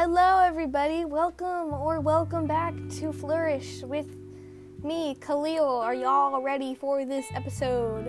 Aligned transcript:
Hello, 0.00 0.38
everybody. 0.38 1.04
Welcome 1.04 1.74
or 1.74 1.98
welcome 1.98 2.46
back 2.46 2.72
to 3.00 3.12
Flourish 3.12 3.82
with 3.82 4.06
me, 4.84 5.16
Caliel. 5.18 5.82
Are 5.82 5.92
y'all 5.92 6.40
ready 6.40 6.76
for 6.76 7.04
this 7.04 7.26
episode? 7.34 8.06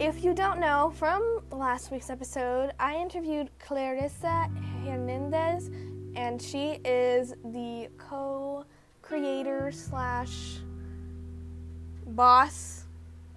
If 0.00 0.24
you 0.24 0.32
don't 0.32 0.58
know, 0.58 0.90
from 0.96 1.40
last 1.50 1.90
week's 1.90 2.08
episode, 2.08 2.72
I 2.80 2.96
interviewed 2.96 3.50
Clarissa 3.58 4.48
Hernandez, 4.86 5.68
and 6.16 6.40
she 6.40 6.80
is 6.82 7.34
the 7.44 7.90
co 7.98 8.64
creator 9.02 9.70
slash 9.70 10.60
boss, 12.06 12.84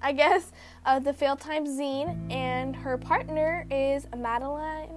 I 0.02 0.14
guess, 0.14 0.54
of 0.86 1.04
the 1.04 1.12
Fail 1.12 1.36
Time 1.36 1.66
zine, 1.66 2.32
and 2.32 2.74
her 2.74 2.98
partner 2.98 3.68
is 3.70 4.08
Madeline 4.16 4.95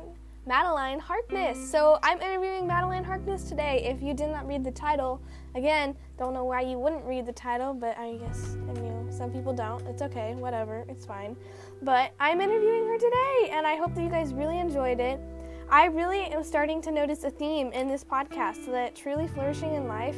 Madeline 0.49 0.99
Harkness. 0.99 1.71
So 1.71 1.99
I'm 2.03 2.23
interviewing 2.23 2.67
Madeline 2.67 3.05
Harkness 3.05 3.45
today. 3.45 3.85
If 3.85 4.03
you 4.03 4.15
did 4.15 4.31
not 4.31 4.49
read 4.49 4.65
the 4.65 4.71
title, 4.71 5.21
again, 5.55 5.95
don't 6.19 6.33
know 6.33 6.45
why 6.45 6.63
you 6.63 6.79
wouldn't 6.79 7.05
read 7.05 7.27
the 7.27 7.35
title, 7.35 7.75
but 7.75 7.99
I 7.99 8.17
guess 8.17 8.57
I 8.67 8.81
mean 8.81 9.13
some 9.13 9.31
people 9.31 9.53
don't. 9.53 9.87
It's 9.87 10.01
okay, 10.01 10.35
whatever, 10.37 10.87
it's 10.89 11.05
fine. 11.05 11.37
But 11.83 12.15
I'm 12.19 12.41
interviewing 12.41 12.87
her 12.87 12.97
today, 12.97 13.51
and 13.53 13.67
I 13.67 13.77
hope 13.77 13.95
that 13.95 14.03
you 14.03 14.09
guys 14.09 14.33
really 14.33 14.59
enjoyed 14.59 15.01
it. 15.01 15.21
I 15.69 15.85
really 15.85 16.23
am 16.23 16.43
starting 16.43 16.81
to 16.81 16.91
notice 16.91 17.25
a 17.25 17.31
theme 17.31 17.71
in 17.73 17.87
this 17.87 18.03
podcast 18.03 18.65
that 18.73 18.97
truly 18.97 19.29
flourishing 19.29 19.75
in 19.75 19.87
life 19.87 20.17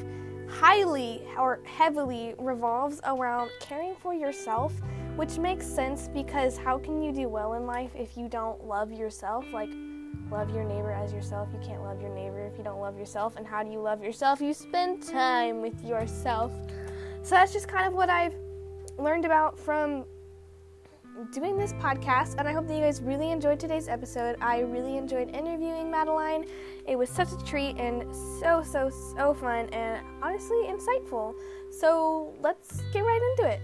highly 0.48 1.22
or 1.36 1.58
heavily 1.64 2.34
revolves 2.38 3.00
around 3.02 3.50
caring 3.60 3.96
for 3.96 4.14
yourself, 4.14 4.72
which 5.16 5.38
makes 5.38 5.66
sense 5.66 6.06
because 6.06 6.56
how 6.56 6.78
can 6.78 7.02
you 7.02 7.10
do 7.10 7.28
well 7.28 7.54
in 7.54 7.66
life 7.66 7.90
if 7.96 8.16
you 8.16 8.28
don't 8.28 8.64
love 8.64 8.92
yourself? 8.92 9.44
Like, 9.52 9.70
love 10.30 10.54
your 10.54 10.64
neighbor 10.64 10.92
as 10.92 11.12
yourself. 11.12 11.48
You 11.52 11.60
can't 11.66 11.82
love 11.82 12.00
your 12.00 12.14
neighbor 12.14 12.40
if 12.46 12.56
you 12.56 12.64
don't 12.64 12.80
love 12.80 12.98
yourself. 12.98 13.36
And 13.36 13.46
how 13.46 13.62
do 13.62 13.70
you 13.70 13.80
love 13.80 14.02
yourself? 14.02 14.40
You 14.40 14.54
spend 14.54 15.02
time 15.02 15.60
with 15.60 15.82
yourself. 15.84 16.52
So 17.22 17.34
that's 17.34 17.52
just 17.52 17.68
kind 17.68 17.86
of 17.86 17.94
what 17.94 18.08
I've 18.10 18.34
learned 18.98 19.24
about 19.24 19.58
from 19.58 20.04
doing 21.32 21.58
this 21.58 21.72
podcast. 21.74 22.36
And 22.38 22.48
I 22.48 22.52
hope 22.52 22.66
that 22.68 22.74
you 22.74 22.80
guys 22.80 23.02
really 23.02 23.30
enjoyed 23.30 23.60
today's 23.60 23.88
episode. 23.88 24.36
I 24.40 24.60
really 24.60 24.96
enjoyed 24.96 25.34
interviewing 25.34 25.90
Madeline. 25.90 26.46
It 26.86 26.96
was 26.96 27.10
such 27.10 27.32
a 27.32 27.44
treat 27.44 27.76
and 27.76 28.04
so, 28.40 28.62
so, 28.62 28.90
so 28.90 29.34
fun 29.34 29.68
and 29.70 30.04
honestly 30.22 30.64
insightful. 30.66 31.34
So 31.70 32.34
let's 32.40 32.80
get 32.92 33.00
right 33.00 33.34
into 33.36 33.50
it. 33.50 33.60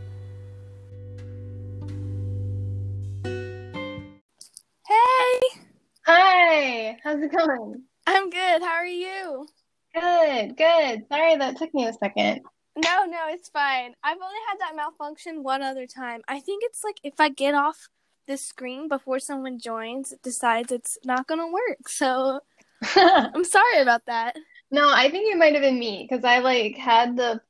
Hi, 6.48 6.96
how's 7.02 7.20
it 7.20 7.32
going? 7.32 7.82
I'm 8.06 8.30
good. 8.30 8.62
How 8.62 8.74
are 8.74 8.86
you? 8.86 9.48
Good, 9.92 10.56
good. 10.56 11.04
Sorry 11.08 11.34
that 11.34 11.56
took 11.56 11.74
me 11.74 11.86
a 11.86 11.92
second. 11.92 12.42
No, 12.76 13.04
no, 13.04 13.18
it's 13.30 13.48
fine. 13.48 13.94
I've 14.04 14.22
only 14.22 14.38
had 14.48 14.60
that 14.60 14.76
malfunction 14.76 15.42
one 15.42 15.60
other 15.62 15.88
time. 15.88 16.20
I 16.28 16.38
think 16.38 16.62
it's 16.64 16.84
like 16.84 17.00
if 17.02 17.14
I 17.18 17.30
get 17.30 17.56
off 17.56 17.88
the 18.28 18.36
screen 18.36 18.86
before 18.86 19.18
someone 19.18 19.58
joins, 19.58 20.12
it 20.12 20.22
decides 20.22 20.70
it's 20.70 20.96
not 21.04 21.26
going 21.26 21.40
to 21.40 21.52
work. 21.52 21.78
So 21.88 22.38
I'm 22.94 23.42
sorry 23.42 23.80
about 23.80 24.06
that. 24.06 24.36
No, 24.70 24.88
I 24.88 25.10
think 25.10 25.28
it 25.28 25.38
might 25.38 25.54
have 25.54 25.62
been 25.62 25.80
me 25.80 26.06
because 26.08 26.24
I 26.24 26.38
like 26.38 26.76
had 26.76 27.16
the 27.16 27.40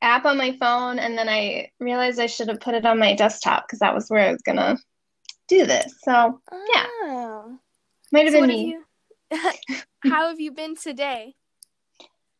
app 0.00 0.24
on 0.24 0.38
my 0.38 0.56
phone 0.58 0.98
and 0.98 1.18
then 1.18 1.28
I 1.28 1.72
realized 1.78 2.18
I 2.18 2.26
should 2.26 2.48
have 2.48 2.60
put 2.60 2.74
it 2.74 2.86
on 2.86 2.98
my 2.98 3.14
desktop 3.14 3.66
because 3.66 3.80
that 3.80 3.94
was 3.94 4.08
where 4.08 4.26
I 4.26 4.32
was 4.32 4.40
going 4.40 4.56
to 4.56 4.78
do 5.46 5.66
this. 5.66 5.94
So, 6.02 6.40
yeah. 6.72 6.86
Oh. 7.02 7.58
Might 8.14 8.26
have 8.26 8.34
So 8.34 8.40
been 8.42 8.48
me. 8.48 8.76
have 9.32 9.56
you 9.74 9.80
How 10.12 10.28
have 10.28 10.38
you 10.38 10.52
been 10.52 10.76
today? 10.76 11.34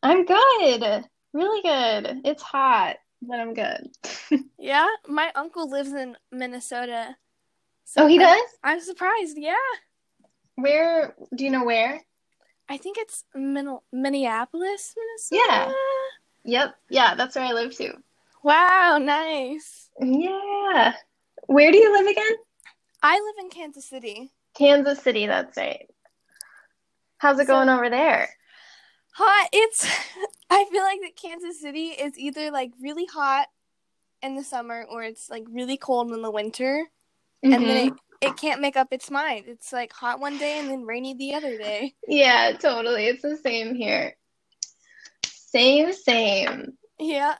I'm 0.01 0.23
good. 0.23 1.03
Really 1.33 1.61
good. 1.63 2.21
It's 2.23 2.41
hot, 2.41 2.95
but 3.21 3.39
I'm 3.41 3.53
good. 3.53 3.89
Yeah, 4.57 4.87
my 5.07 5.31
uncle 5.35 5.69
lives 5.69 5.91
in 5.91 6.15
Minnesota. 6.31 7.17
Oh, 7.97 8.07
he 8.07 8.17
does? 8.17 8.41
I'm 8.63 8.79
surprised. 8.79 9.37
Yeah. 9.37 9.53
Where, 10.55 11.13
do 11.35 11.43
you 11.43 11.51
know 11.51 11.65
where? 11.65 12.01
I 12.69 12.77
think 12.77 12.97
it's 12.97 13.25
Min- 13.35 13.77
Minneapolis, 13.91 14.95
Minnesota. 14.97 15.43
Yeah. 15.49 15.73
Yep. 16.45 16.75
Yeah, 16.89 17.15
that's 17.15 17.35
where 17.35 17.43
I 17.45 17.51
live 17.51 17.75
too. 17.75 17.91
Wow, 18.43 18.97
nice. 19.01 19.89
Yeah. 19.99 20.93
Where 21.47 21.71
do 21.71 21.77
you 21.77 21.91
live 21.91 22.07
again? 22.07 22.35
I 23.03 23.15
live 23.19 23.43
in 23.45 23.49
Kansas 23.49 23.85
City. 23.85 24.31
Kansas 24.57 25.01
City, 25.01 25.25
that's 25.27 25.57
right. 25.57 25.87
How's 27.17 27.39
it 27.39 27.47
So- 27.47 27.53
going 27.53 27.69
over 27.69 27.89
there? 27.89 28.29
Hot. 29.15 29.49
It's. 29.53 29.85
I 30.49 30.65
feel 30.71 30.83
like 30.83 30.99
that 31.01 31.15
Kansas 31.15 31.61
City 31.61 31.87
is 31.87 32.17
either 32.17 32.51
like 32.51 32.71
really 32.81 33.05
hot 33.05 33.47
in 34.21 34.35
the 34.35 34.43
summer 34.43 34.85
or 34.89 35.03
it's 35.03 35.29
like 35.29 35.43
really 35.49 35.77
cold 35.77 36.11
in 36.11 36.21
the 36.21 36.31
winter, 36.31 36.85
and 37.43 37.53
then 37.53 37.61
it, 37.63 37.93
Mhm. 37.93 37.97
it 38.21 38.37
can't 38.37 38.61
make 38.61 38.75
up 38.75 38.89
its 38.91 39.09
mind. 39.09 39.45
It's 39.47 39.71
like 39.73 39.93
hot 39.93 40.19
one 40.19 40.37
day 40.37 40.59
and 40.59 40.69
then 40.69 40.83
rainy 40.85 41.13
the 41.13 41.33
other 41.33 41.57
day. 41.57 41.95
Yeah, 42.07 42.53
totally. 42.59 43.05
It's 43.05 43.21
the 43.21 43.37
same 43.37 43.73
here. 43.75 44.15
Same, 45.25 45.93
same. 45.93 46.77
Yeah. 46.99 47.35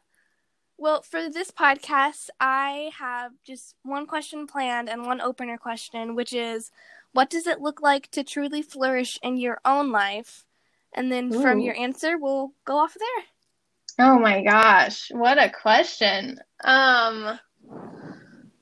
Well, 0.77 1.01
for 1.01 1.29
this 1.29 1.51
podcast, 1.51 2.29
I 2.39 2.91
have 2.97 3.31
just 3.45 3.75
one 3.83 4.07
question 4.07 4.47
planned 4.47 4.89
and 4.89 5.05
one 5.05 5.21
opener 5.21 5.57
question, 5.57 6.15
which 6.15 6.33
is 6.33 6.71
what 7.15 7.29
does 7.29 7.47
it 7.47 7.61
look 7.61 7.81
like 7.81 8.11
to 8.11 8.23
truly 8.23 8.61
flourish 8.61 9.17
in 9.23 9.37
your 9.37 9.59
own 9.63 9.89
life? 9.89 10.45
And 10.93 11.09
then 11.11 11.31
from 11.31 11.59
your 11.61 11.75
answer, 11.75 12.17
we'll 12.17 12.51
go 12.65 12.77
off 12.77 12.95
there. 12.99 14.07
Oh 14.07 14.19
my 14.19 14.43
gosh, 14.43 15.09
what 15.11 15.37
a 15.37 15.49
question. 15.49 16.39
Um, 16.63 17.39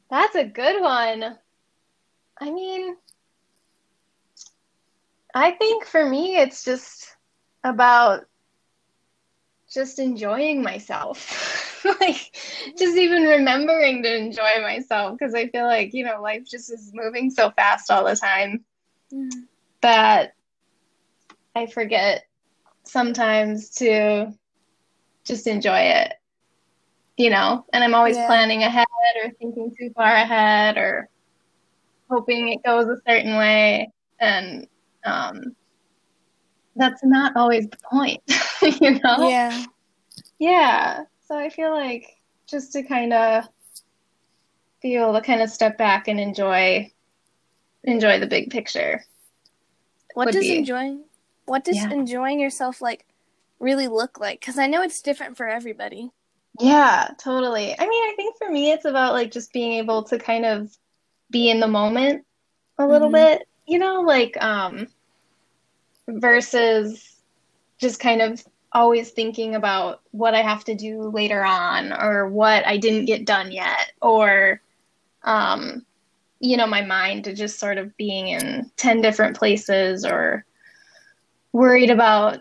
that's 0.10 0.36
a 0.36 0.44
good 0.44 0.82
one. 0.82 1.38
I 2.40 2.52
mean, 2.52 2.96
I 5.34 5.52
think 5.52 5.86
for 5.86 6.08
me, 6.08 6.38
it's 6.38 6.64
just 6.64 7.16
about 7.64 8.26
just 9.74 10.00
enjoying 10.00 10.62
myself. 10.64 11.60
Like, 12.02 12.36
just 12.78 12.98
even 12.98 13.24
remembering 13.24 14.04
to 14.04 14.16
enjoy 14.18 14.62
myself 14.62 15.18
because 15.18 15.36
I 15.36 15.50
feel 15.50 15.66
like, 15.66 15.94
you 15.94 16.06
know, 16.06 16.22
life 16.22 16.44
just 16.50 16.72
is 16.72 16.92
moving 16.94 17.30
so 17.30 17.52
fast 17.52 17.92
all 17.92 18.06
the 18.06 18.16
time. 18.16 18.66
that 19.82 20.34
I 21.56 21.66
forget 21.68 22.24
sometimes 22.86 23.72
to 23.76 24.32
just 25.26 25.48
enjoy 25.48 25.80
it, 25.80 26.14
you 27.18 27.30
know? 27.30 27.66
And 27.74 27.84
I'm 27.84 27.96
always 27.96 28.18
Yeah. 28.18 28.26
planning 28.26 28.64
ahead 28.64 28.86
or 29.24 29.32
thinking 29.40 29.74
too 29.78 29.92
far 29.96 30.14
ahead 30.16 30.78
or 30.78 31.10
hoping 32.10 32.50
it 32.50 32.64
goes 32.64 32.88
a 32.88 32.98
certain 33.08 33.38
way. 33.38 33.92
And 34.20 34.68
um, 35.06 35.56
that's 36.76 37.04
not 37.04 37.36
always 37.36 37.68
the 37.70 37.78
point, 37.92 38.22
you 38.82 39.00
know? 39.00 39.28
Yeah. 39.30 39.64
Yeah. 40.40 41.04
So 41.28 41.38
I 41.38 41.50
feel 41.50 41.72
like 41.72 42.08
just 42.48 42.74
to 42.74 42.84
kind 42.84 43.14
of 43.14 43.46
be 44.82 44.96
able 44.96 45.14
to 45.14 45.22
kind 45.22 45.42
of 45.42 45.50
step 45.50 45.78
back 45.78 46.08
and 46.08 46.20
enjoy 46.20 46.92
enjoy 47.86 48.20
the 48.20 48.28
big 48.28 48.50
picture. 48.50 49.04
What 50.14 50.32
does 50.32 50.42
be- 50.42 50.58
enjoying 50.58 51.04
what 51.46 51.64
does 51.64 51.76
Yeah. 51.78 51.92
enjoying 51.92 52.40
yourself 52.40 52.82
like 52.82 53.06
really 53.60 53.88
look 53.88 54.20
like? 54.20 54.42
Cuz 54.42 54.58
I 54.58 54.68
know 54.68 54.82
it's 54.82 55.02
different 55.02 55.38
for 55.38 55.48
everybody. 55.48 56.12
Yeah, 56.60 57.10
totally. 57.18 57.74
I 57.78 57.88
mean, 57.88 58.04
I 58.04 58.14
think 58.16 58.38
for 58.38 58.50
me, 58.50 58.72
it's 58.72 58.86
about 58.86 59.14
like 59.14 59.32
just 59.32 59.52
being 59.54 59.74
able 59.74 60.04
to 60.04 60.20
kind 60.20 60.46
of 60.46 60.76
be 61.32 61.50
in 61.50 61.60
the 61.60 61.68
moment 61.68 62.26
a 62.78 62.86
little 62.86 63.10
Mhm. 63.10 63.14
bit, 63.14 63.48
you 63.66 63.80
know, 63.80 64.02
like 64.02 64.36
um 64.44 64.88
versus 66.08 67.16
just 67.80 68.00
kind 68.00 68.22
of 68.22 68.44
always 68.72 69.12
thinking 69.12 69.56
about 69.56 70.02
what 70.12 70.34
I 70.34 70.42
have 70.42 70.64
to 70.66 70.76
do 70.76 71.04
later 71.10 71.44
on 71.44 71.94
or 71.94 72.28
what 72.28 72.66
I 72.66 72.78
didn't 72.78 73.06
get 73.06 73.26
done 73.26 73.52
yet 73.52 73.92
or 74.02 74.62
um 75.24 75.86
you 76.40 76.58
know, 76.58 76.68
my 76.68 76.82
mind 76.82 77.24
to 77.24 77.34
just 77.34 77.58
sort 77.58 77.78
of 77.78 77.96
being 77.96 78.28
in 78.28 78.70
10 78.76 79.02
different 79.02 79.38
places 79.38 80.06
or 80.06 80.44
worried 81.54 81.90
about 81.90 82.40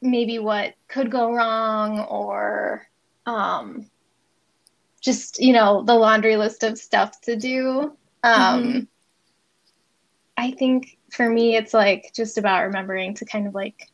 maybe 0.00 0.38
what 0.38 0.74
could 0.86 1.10
go 1.10 1.32
wrong 1.32 1.98
or 2.00 2.86
um, 3.26 3.90
just 5.00 5.40
you 5.40 5.52
know 5.52 5.82
the 5.82 5.94
laundry 5.94 6.36
list 6.36 6.62
of 6.62 6.78
stuff 6.78 7.20
to 7.22 7.36
do 7.36 7.96
um, 8.22 8.62
Mhm. 8.62 8.86
i 10.36 10.50
think 10.52 10.96
for 11.14 11.28
me 11.28 11.56
it's 11.56 11.72
like 11.72 12.12
just 12.14 12.38
about 12.38 12.64
remembering 12.64 13.14
to 13.14 13.24
kind 13.24 13.46
of 13.46 13.54
like 13.54 13.90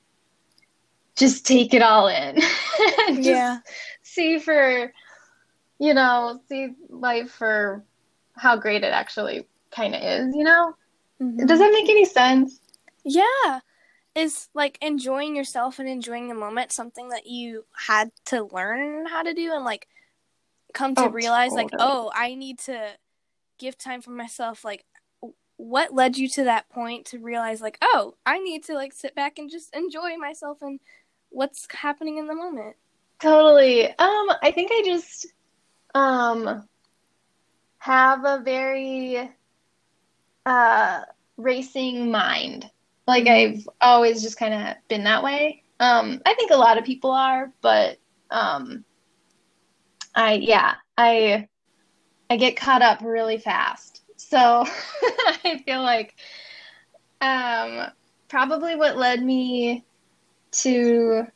just 1.16 1.46
take 1.46 1.74
it 1.74 1.82
all 1.82 2.08
in 2.08 2.38
and 3.08 3.16
just 3.16 3.26
Yeah. 3.26 3.58
see 4.02 4.38
for 4.38 4.92
you 5.78 5.94
know 5.94 6.40
see 6.48 6.74
life 6.88 7.30
for 7.30 7.84
how 8.36 8.56
great 8.56 8.82
it 8.82 8.92
actually 8.92 9.46
kind 9.70 9.94
of 9.94 10.02
is 10.02 10.34
you 10.34 10.44
know 10.44 10.74
Mhm. 11.20 11.46
does 11.46 11.58
that 11.58 11.72
make 11.72 11.88
any 11.88 12.04
sense 12.06 12.60
Yeah. 13.04 13.60
is 14.14 14.48
like 14.54 14.78
enjoying 14.82 15.36
yourself 15.36 15.78
and 15.78 15.88
enjoying 15.88 16.28
the 16.28 16.34
moment 16.34 16.72
something 16.72 17.10
that 17.10 17.26
you 17.26 17.64
had 17.86 18.10
to 18.26 18.42
learn 18.52 19.06
how 19.06 19.22
to 19.22 19.34
do 19.34 19.52
and 19.54 19.64
like 19.64 19.86
come 20.72 20.94
to 20.94 21.02
Oh, 21.02 21.08
realize 21.08 21.52
like 21.52 21.70
oh 21.78 22.10
i 22.14 22.34
need 22.34 22.58
to 22.60 22.92
give 23.58 23.76
time 23.76 24.00
for 24.00 24.10
myself 24.10 24.64
like 24.64 24.84
what 25.60 25.94
led 25.94 26.16
you 26.16 26.28
to 26.28 26.44
that 26.44 26.68
point 26.70 27.04
to 27.06 27.18
realize 27.18 27.60
like 27.60 27.78
oh 27.82 28.14
i 28.26 28.38
need 28.38 28.64
to 28.64 28.74
like 28.74 28.92
sit 28.92 29.14
back 29.14 29.38
and 29.38 29.50
just 29.50 29.74
enjoy 29.74 30.16
myself 30.16 30.62
and 30.62 30.80
what's 31.30 31.66
happening 31.72 32.18
in 32.18 32.26
the 32.26 32.34
moment 32.34 32.76
Totally. 33.20 33.86
Um, 33.86 34.30
I 34.42 34.52
think 34.54 34.70
I 34.72 34.82
just 34.84 35.26
um 35.94 36.68
have 37.78 38.24
a 38.24 38.40
very 38.44 39.30
uh 40.46 41.00
racing 41.36 42.10
mind. 42.10 42.70
Like 43.06 43.24
Mhm. 43.24 43.58
I've 43.58 43.68
always 43.80 44.22
just 44.22 44.38
kind 44.38 44.54
of 44.54 44.76
been 44.88 45.04
that 45.04 45.22
way. 45.22 45.62
Um, 45.80 46.20
I 46.26 46.34
think 46.34 46.50
a 46.50 46.56
lot 46.56 46.78
of 46.78 46.84
people 46.84 47.10
are, 47.12 47.52
but 47.62 47.98
um 48.30 48.84
I 50.14 50.34
yeah, 50.34 50.74
I 50.96 51.48
I 52.30 52.36
get 52.36 52.56
caught 52.56 52.82
up 52.82 53.00
really 53.02 53.38
fast. 53.38 53.89
So 54.30 54.64
I 55.44 55.62
feel 55.66 55.82
like 55.82 56.14
um 57.20 57.88
probably 58.28 58.76
what 58.76 58.96
led 58.96 59.22
me 59.22 59.84
to 60.52 61.26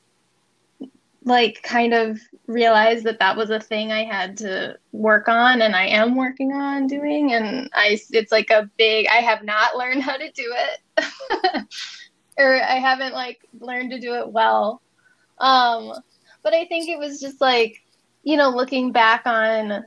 like 1.25 1.61
kind 1.63 1.93
of 1.93 2.21
realize 2.47 3.03
that 3.03 3.19
that 3.19 3.37
was 3.37 3.51
a 3.51 3.59
thing 3.59 3.91
I 3.91 4.05
had 4.05 4.37
to 4.39 4.79
work 4.93 5.29
on 5.29 5.63
and 5.63 5.75
I 5.75 5.87
am 5.87 6.15
working 6.15 6.53
on 6.53 6.87
doing. 6.87 7.33
And 7.33 7.69
I 7.75 7.99
it's 8.11 8.31
like 8.31 8.51
a 8.51 8.71
big 8.79 9.07
I 9.09 9.17
have 9.17 9.43
not 9.43 9.77
learned 9.77 10.03
how 10.03 10.17
to 10.17 10.31
do 10.31 10.55
it. 10.55 11.65
Or 12.37 12.61
I 12.61 12.81
haven't 12.81 13.15
like 13.15 13.49
learned 13.61 13.93
to 13.93 14.01
do 14.01 14.15
it 14.15 14.29
well. 14.29 14.83
Um 15.39 15.93
but 16.43 16.53
I 16.53 16.65
think 16.65 16.89
it 16.89 16.99
was 16.99 17.21
just 17.21 17.41
like 17.41 17.83
you 18.25 18.37
know 18.37 18.51
looking 18.51 18.93
back 18.93 19.23
on 19.27 19.85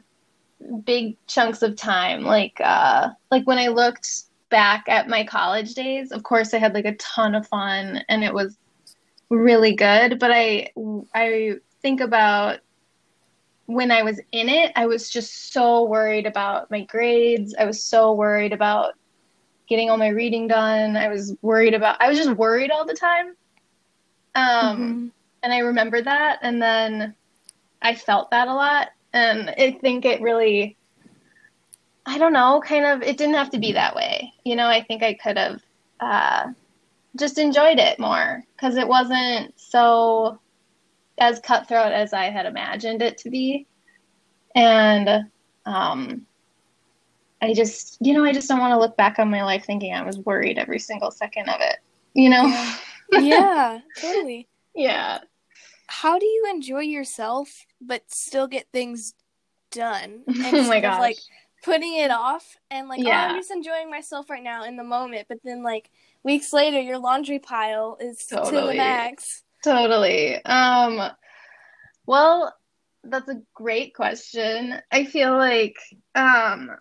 big 0.84 1.18
chunks 1.28 1.62
of 1.62 1.76
time. 1.76 2.24
Like 2.24 2.60
uh 2.64 3.10
like 3.32 3.46
when 3.48 3.58
I 3.60 3.68
looked 3.68 4.24
back 4.50 4.86
at 4.88 5.10
my 5.10 5.24
college 5.26 5.74
days 5.74 6.12
of 6.12 6.24
course 6.24 6.54
I 6.54 6.58
had 6.58 6.74
like 6.74 6.86
a 6.86 6.96
ton 6.96 7.36
of 7.36 7.48
fun 7.48 8.04
and 8.08 8.24
it 8.24 8.34
was 8.34 8.58
really 9.30 9.76
good 9.76 10.20
but 10.20 10.32
i 10.32 10.70
i 11.14 11.54
think 11.82 12.00
about 12.00 12.60
when 13.66 13.92
i 13.92 14.02
was 14.04 14.20
in 14.32 14.48
it 14.50 14.72
i 14.76 14.86
was 14.86 15.10
just 15.10 15.52
so 15.52 15.84
worried 15.84 16.26
about 16.26 16.72
my 16.72 16.82
grades. 16.86 17.54
I 17.60 17.66
was 17.66 17.84
so 17.84 18.14
worried 18.14 18.54
about 18.54 18.94
getting 19.68 19.90
all 19.90 19.98
my 19.98 20.08
reading 20.08 20.48
done. 20.48 20.96
I 20.96 21.10
was 21.10 21.36
worried 21.42 21.74
about 21.74 21.98
i 22.02 22.08
was 22.08 22.18
just 22.18 22.32
worried 22.38 22.72
all 22.72 22.86
the 22.86 22.94
time. 22.94 23.36
Um 24.36 24.78
Mhm. 24.78 25.12
and 25.44 25.54
i 25.54 25.60
remember 25.60 26.02
that 26.02 26.40
and 26.42 26.62
then 26.62 27.16
i 27.82 27.94
felt 27.96 28.32
that 28.32 28.48
a 28.48 28.54
lot 28.54 28.90
and 29.18 29.50
i 29.58 29.72
think 29.72 30.06
it 30.06 30.22
really 30.22 30.78
i 32.06 32.18
don't 32.18 32.34
know 32.34 32.62
kind 32.66 32.86
of 32.86 33.02
it 33.02 33.18
didn't 33.18 33.36
have 33.36 33.50
to 33.50 33.60
be 33.60 33.72
that 33.74 33.96
way 33.96 34.32
you 34.44 34.56
know 34.56 34.68
i 34.68 34.82
think 34.82 35.04
i 35.04 35.14
could 35.14 35.38
have 35.38 35.62
uh 36.00 36.46
just 37.18 37.38
enjoyed 37.38 37.80
it 37.80 38.00
more 38.00 38.44
because 38.56 38.76
it 38.76 38.88
wasn't 38.88 39.54
so 39.60 40.40
as 41.18 41.40
cutthroat 41.40 41.92
as 41.92 42.14
I 42.14 42.26
had 42.26 42.46
imagined 42.46 43.02
it 43.02 43.18
to 43.20 43.30
be. 43.32 43.66
And 44.56 45.26
um, 45.66 46.26
I 47.42 47.54
just, 47.54 47.98
you 48.02 48.14
know, 48.14 48.24
I 48.24 48.34
just 48.34 48.48
don't 48.48 48.60
want 48.60 48.72
to 48.74 48.80
look 48.80 48.96
back 48.98 49.20
on 49.20 49.32
my 49.32 49.44
life 49.44 49.66
thinking 49.66 49.94
I 49.94 50.04
was 50.04 50.20
worried 50.20 50.60
every 50.60 50.80
single 50.80 51.10
second 51.12 51.50
of 51.50 51.60
it, 51.60 51.78
you 52.14 52.30
know? 52.30 52.46
Yeah. 52.46 52.76
yeah 53.12 53.80
totally 54.02 54.48
yeah. 54.76 55.20
How 55.88 56.20
do 56.20 56.26
you 56.26 56.46
enjoy 56.50 56.82
yourself 56.82 57.66
but 57.82 58.04
still 58.12 58.48
get 58.48 58.68
things 58.72 59.14
done 59.72 60.24
Oh 60.28 60.52
my 60.68 60.78
of 60.78 60.82
gosh. 60.82 61.00
like 61.00 61.18
putting 61.64 61.98
it 61.98 62.12
off 62.12 62.58
and 62.72 62.88
like 62.88 63.00
oh 63.00 63.08
Yeah. 63.08 63.28
i'm 63.30 63.36
just 63.38 63.52
enjoying 63.52 63.90
myself 63.90 64.30
right 64.30 64.44
now 64.44 64.64
in 64.64 64.78
the 64.78 64.84
moment 64.84 65.26
but 65.28 65.40
then 65.44 65.64
like 65.64 65.90
weeks 66.24 66.54
later 66.54 66.80
your 66.80 66.98
laundry 66.98 67.40
pile 67.40 67.98
is 68.00 68.18
to 68.26 68.36
the 68.36 68.42
Totally. 68.42 68.78
max 68.78 69.44
Totally. 69.64 70.36
Um, 70.46 71.12
well, 72.06 72.54
that's 73.04 73.28
a 73.28 73.42
great 73.54 73.94
question. 73.96 74.76
I 74.92 75.06
feel 75.06 75.36
like, 75.36 75.76
um, 76.16 76.72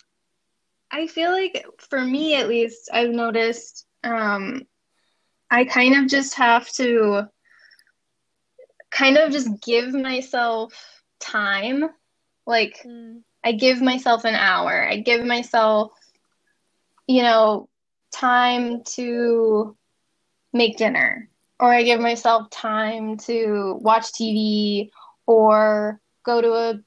I 0.90 1.06
feel 1.06 1.32
like 1.32 1.64
for 1.78 2.00
me 2.00 2.34
at 2.36 2.48
least, 2.48 2.90
I've 2.92 3.10
noticed, 3.10 3.86
um, 4.04 4.62
I 5.50 5.64
kind 5.64 5.96
of 5.96 6.08
just 6.08 6.34
have 6.34 6.68
to 6.74 7.28
kind 8.96 9.18
of 9.18 9.32
just 9.32 9.48
give 9.60 9.92
myself 9.92 10.72
time. 11.20 11.84
Like, 12.46 12.80
Mm. 12.84 13.22
I 13.44 13.52
give 13.52 13.80
myself 13.80 14.24
an 14.24 14.34
hour. 14.34 14.88
I 14.88 14.96
give 14.96 15.24
myself, 15.24 15.92
you 17.06 17.22
know, 17.22 17.68
time 18.12 18.82
to 18.96 19.76
make 20.52 20.76
dinner, 20.78 21.28
or 21.60 21.72
I 21.72 21.82
give 21.84 22.00
myself 22.00 22.50
time 22.50 23.18
to 23.18 23.78
watch 23.80 24.12
TV 24.12 24.90
or 25.26 26.00
go 26.24 26.40
to 26.40 26.52
a, 26.52 26.80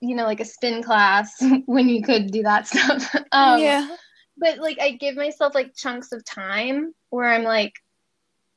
you 0.00 0.16
know, 0.16 0.24
like 0.24 0.40
a 0.40 0.44
spin 0.44 0.82
class 0.82 1.40
when 1.66 1.88
you 1.88 2.02
could 2.02 2.30
do 2.32 2.42
that 2.42 2.66
stuff. 2.66 3.14
Um, 3.32 3.60
yeah 3.60 3.96
but 4.38 4.58
like 4.58 4.78
I 4.80 4.92
give 4.92 5.16
myself 5.16 5.54
like 5.54 5.74
chunks 5.74 6.12
of 6.12 6.24
time 6.24 6.94
where 7.10 7.28
I'm 7.32 7.42
like, 7.42 7.72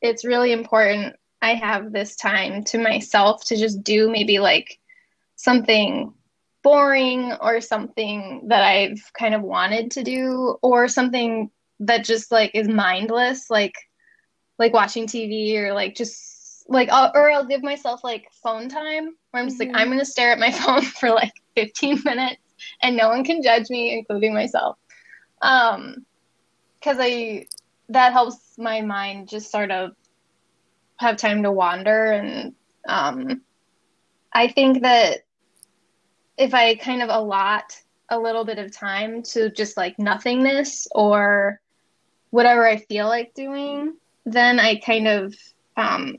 it's 0.01 0.25
really 0.25 0.51
important 0.51 1.15
I 1.41 1.53
have 1.55 1.91
this 1.91 2.15
time 2.15 2.63
to 2.65 2.77
myself 2.77 3.45
to 3.45 3.55
just 3.57 3.83
do 3.83 4.09
maybe 4.09 4.39
like 4.39 4.79
something 5.35 6.13
boring 6.63 7.33
or 7.41 7.61
something 7.61 8.43
that 8.47 8.61
I've 8.63 9.01
kind 9.13 9.33
of 9.33 9.41
wanted 9.41 9.91
to 9.91 10.03
do 10.03 10.57
or 10.61 10.87
something 10.87 11.49
that 11.79 12.03
just 12.03 12.31
like 12.31 12.51
is 12.53 12.67
mindless 12.67 13.49
like 13.49 13.73
like 14.57 14.73
watching 14.73 15.07
TV 15.07 15.57
or 15.57 15.73
like 15.73 15.95
just 15.95 16.65
like 16.67 16.89
I'll, 16.89 17.11
or 17.15 17.31
I'll 17.31 17.45
give 17.47 17.63
myself 17.63 18.03
like 18.03 18.27
phone 18.43 18.67
time 18.67 19.15
where 19.31 19.41
I'm 19.41 19.47
just 19.47 19.59
Mhm. 19.59 19.67
like 19.67 19.75
I'm 19.75 19.87
going 19.87 19.99
to 19.99 20.05
stare 20.05 20.31
at 20.31 20.39
my 20.39 20.51
phone 20.59 20.81
for 20.81 21.09
like 21.09 21.31
15 21.55 22.01
minutes 22.03 22.41
and 22.81 22.97
no 22.97 23.09
one 23.09 23.23
can 23.23 23.41
judge 23.41 23.69
me 23.69 23.97
including 23.97 24.33
myself 24.33 24.77
um 25.41 26.05
because 26.79 26.97
i 26.99 27.45
that 27.87 28.11
helps 28.11 28.55
my 28.57 28.81
mind 28.81 29.29
just 29.29 29.49
sort 29.51 29.71
of 29.71 29.91
have 30.99 31.17
time 31.17 31.43
to 31.43 31.51
wander 31.51 32.11
and 32.11 32.53
um 32.87 33.41
i 34.33 34.47
think 34.47 34.81
that 34.83 35.19
if 36.37 36.53
i 36.53 36.75
kind 36.75 37.01
of 37.01 37.09
allot 37.09 37.75
a 38.09 38.19
little 38.19 38.45
bit 38.45 38.59
of 38.59 38.71
time 38.75 39.21
to 39.21 39.49
just 39.51 39.77
like 39.77 39.97
nothingness 39.99 40.87
or 40.93 41.59
whatever 42.31 42.67
i 42.67 42.77
feel 42.77 43.07
like 43.07 43.33
doing 43.33 43.93
then 44.25 44.59
i 44.59 44.75
kind 44.77 45.07
of 45.07 45.35
um 45.77 46.17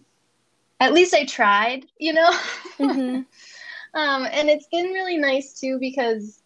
at 0.81 0.93
least 0.93 1.15
i 1.15 1.25
tried 1.25 1.87
you 1.99 2.13
know 2.13 2.31
Mhm. 2.79 3.27
um, 3.95 4.27
and 4.31 4.49
it's 4.49 4.69
been 4.69 4.87
really 4.87 5.19
nice 5.19 5.59
too 5.61 5.79
because 5.81 6.43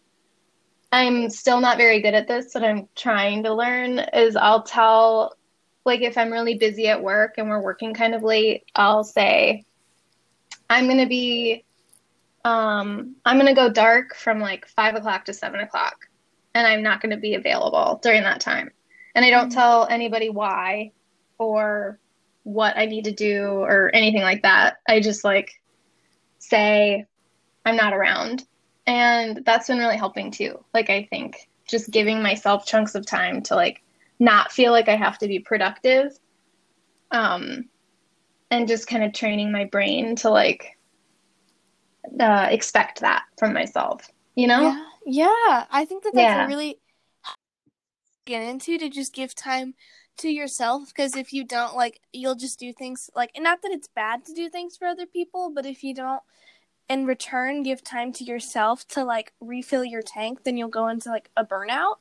I'm 0.91 1.29
still 1.29 1.59
not 1.59 1.77
very 1.77 2.01
good 2.01 2.13
at 2.13 2.27
this, 2.27 2.53
but 2.53 2.63
I'm 2.63 2.87
trying 2.95 3.43
to 3.43 3.53
learn. 3.53 3.99
Is 4.13 4.35
I'll 4.37 4.63
tell, 4.63 5.35
like, 5.85 6.01
if 6.01 6.17
I'm 6.17 6.31
really 6.31 6.55
busy 6.55 6.87
at 6.87 7.01
work 7.03 7.35
and 7.37 7.49
we're 7.49 7.61
working 7.61 7.93
kind 7.93 8.15
of 8.15 8.23
late, 8.23 8.65
I'll 8.75 9.03
say, 9.03 9.63
I'm 10.69 10.87
gonna 10.87 11.07
be, 11.07 11.63
um, 12.43 13.15
I'm 13.23 13.37
gonna 13.37 13.53
go 13.53 13.69
dark 13.69 14.15
from 14.15 14.39
like 14.39 14.67
five 14.67 14.95
o'clock 14.95 15.25
to 15.25 15.33
seven 15.33 15.59
o'clock, 15.59 15.95
and 16.53 16.65
I'm 16.65 16.83
not 16.83 17.01
gonna 17.01 17.17
be 17.17 17.35
available 17.35 17.99
during 18.01 18.23
that 18.23 18.41
time. 18.41 18.71
And 19.13 19.23
I 19.23 19.29
don't 19.29 19.49
Mhm. 19.49 19.53
tell 19.53 19.87
anybody 19.87 20.29
why 20.29 20.91
or 21.37 21.99
what 22.43 22.77
I 22.77 22.85
need 22.85 23.05
to 23.05 23.11
do 23.11 23.45
or 23.45 23.89
anything 23.93 24.21
like 24.21 24.43
that. 24.43 24.77
I 24.87 24.99
just 24.99 25.23
like 25.23 25.51
say 26.39 27.05
I'm 27.65 27.75
not 27.75 27.93
around. 27.93 28.45
And 28.87 29.43
that's 29.45 29.67
been 29.67 29.79
really 29.79 29.97
helping 29.97 30.31
too. 30.31 30.63
Like 30.73 30.89
I 30.89 31.07
think 31.09 31.49
just 31.67 31.89
giving 31.89 32.21
myself 32.21 32.65
chunks 32.67 32.93
of 32.93 33.05
time 33.05 33.41
to 33.43 33.55
like 33.55 33.81
not 34.19 34.51
feel 34.51 34.71
like 34.71 34.89
I 34.89 34.95
have 34.95 35.17
to 35.19 35.27
be 35.27 35.39
productive. 35.39 36.11
Um 37.11 37.69
and 38.51 38.67
just 38.67 38.87
kind 38.87 39.03
of 39.03 39.13
training 39.13 39.51
my 39.51 39.65
brain 39.65 40.15
to 40.17 40.29
like 40.29 40.77
uh 42.19 42.47
expect 42.51 43.01
that 43.01 43.23
from 43.37 43.53
myself, 43.53 44.09
you 44.35 44.47
know? 44.47 44.73
yeah 44.73 44.85
yeah 45.05 45.65
i 45.71 45.85
think 45.85 46.03
that 46.03 46.13
that's 46.15 46.35
Yeah. 46.35 46.47
really 46.47 46.79
get 48.25 48.41
into 48.41 48.77
to 48.77 48.89
just 48.89 49.13
give 49.13 49.35
time 49.35 49.75
to 50.17 50.29
yourself 50.29 50.87
because 50.87 51.15
if 51.15 51.33
you 51.33 51.43
don't 51.43 51.75
like 51.75 51.99
you'll 52.13 52.35
just 52.35 52.57
do 52.59 52.71
things 52.73 53.09
like 53.15 53.31
and 53.35 53.43
not 53.43 53.61
that 53.61 53.71
it's 53.71 53.87
bad 53.89 54.23
to 54.25 54.33
do 54.33 54.49
things 54.49 54.77
for 54.77 54.87
other 54.87 55.05
people 55.05 55.51
but 55.53 55.65
if 55.65 55.83
you 55.83 55.93
don't 55.93 56.23
in 56.89 57.05
return 57.05 57.63
give 57.63 57.83
time 57.83 58.13
to 58.13 58.23
yourself 58.23 58.87
to 58.87 59.03
like 59.03 59.33
refill 59.41 59.85
your 59.85 60.01
tank 60.01 60.43
then 60.43 60.57
you'll 60.57 60.69
go 60.69 60.87
into 60.87 61.09
like 61.09 61.29
a 61.37 61.45
burnout 61.45 61.95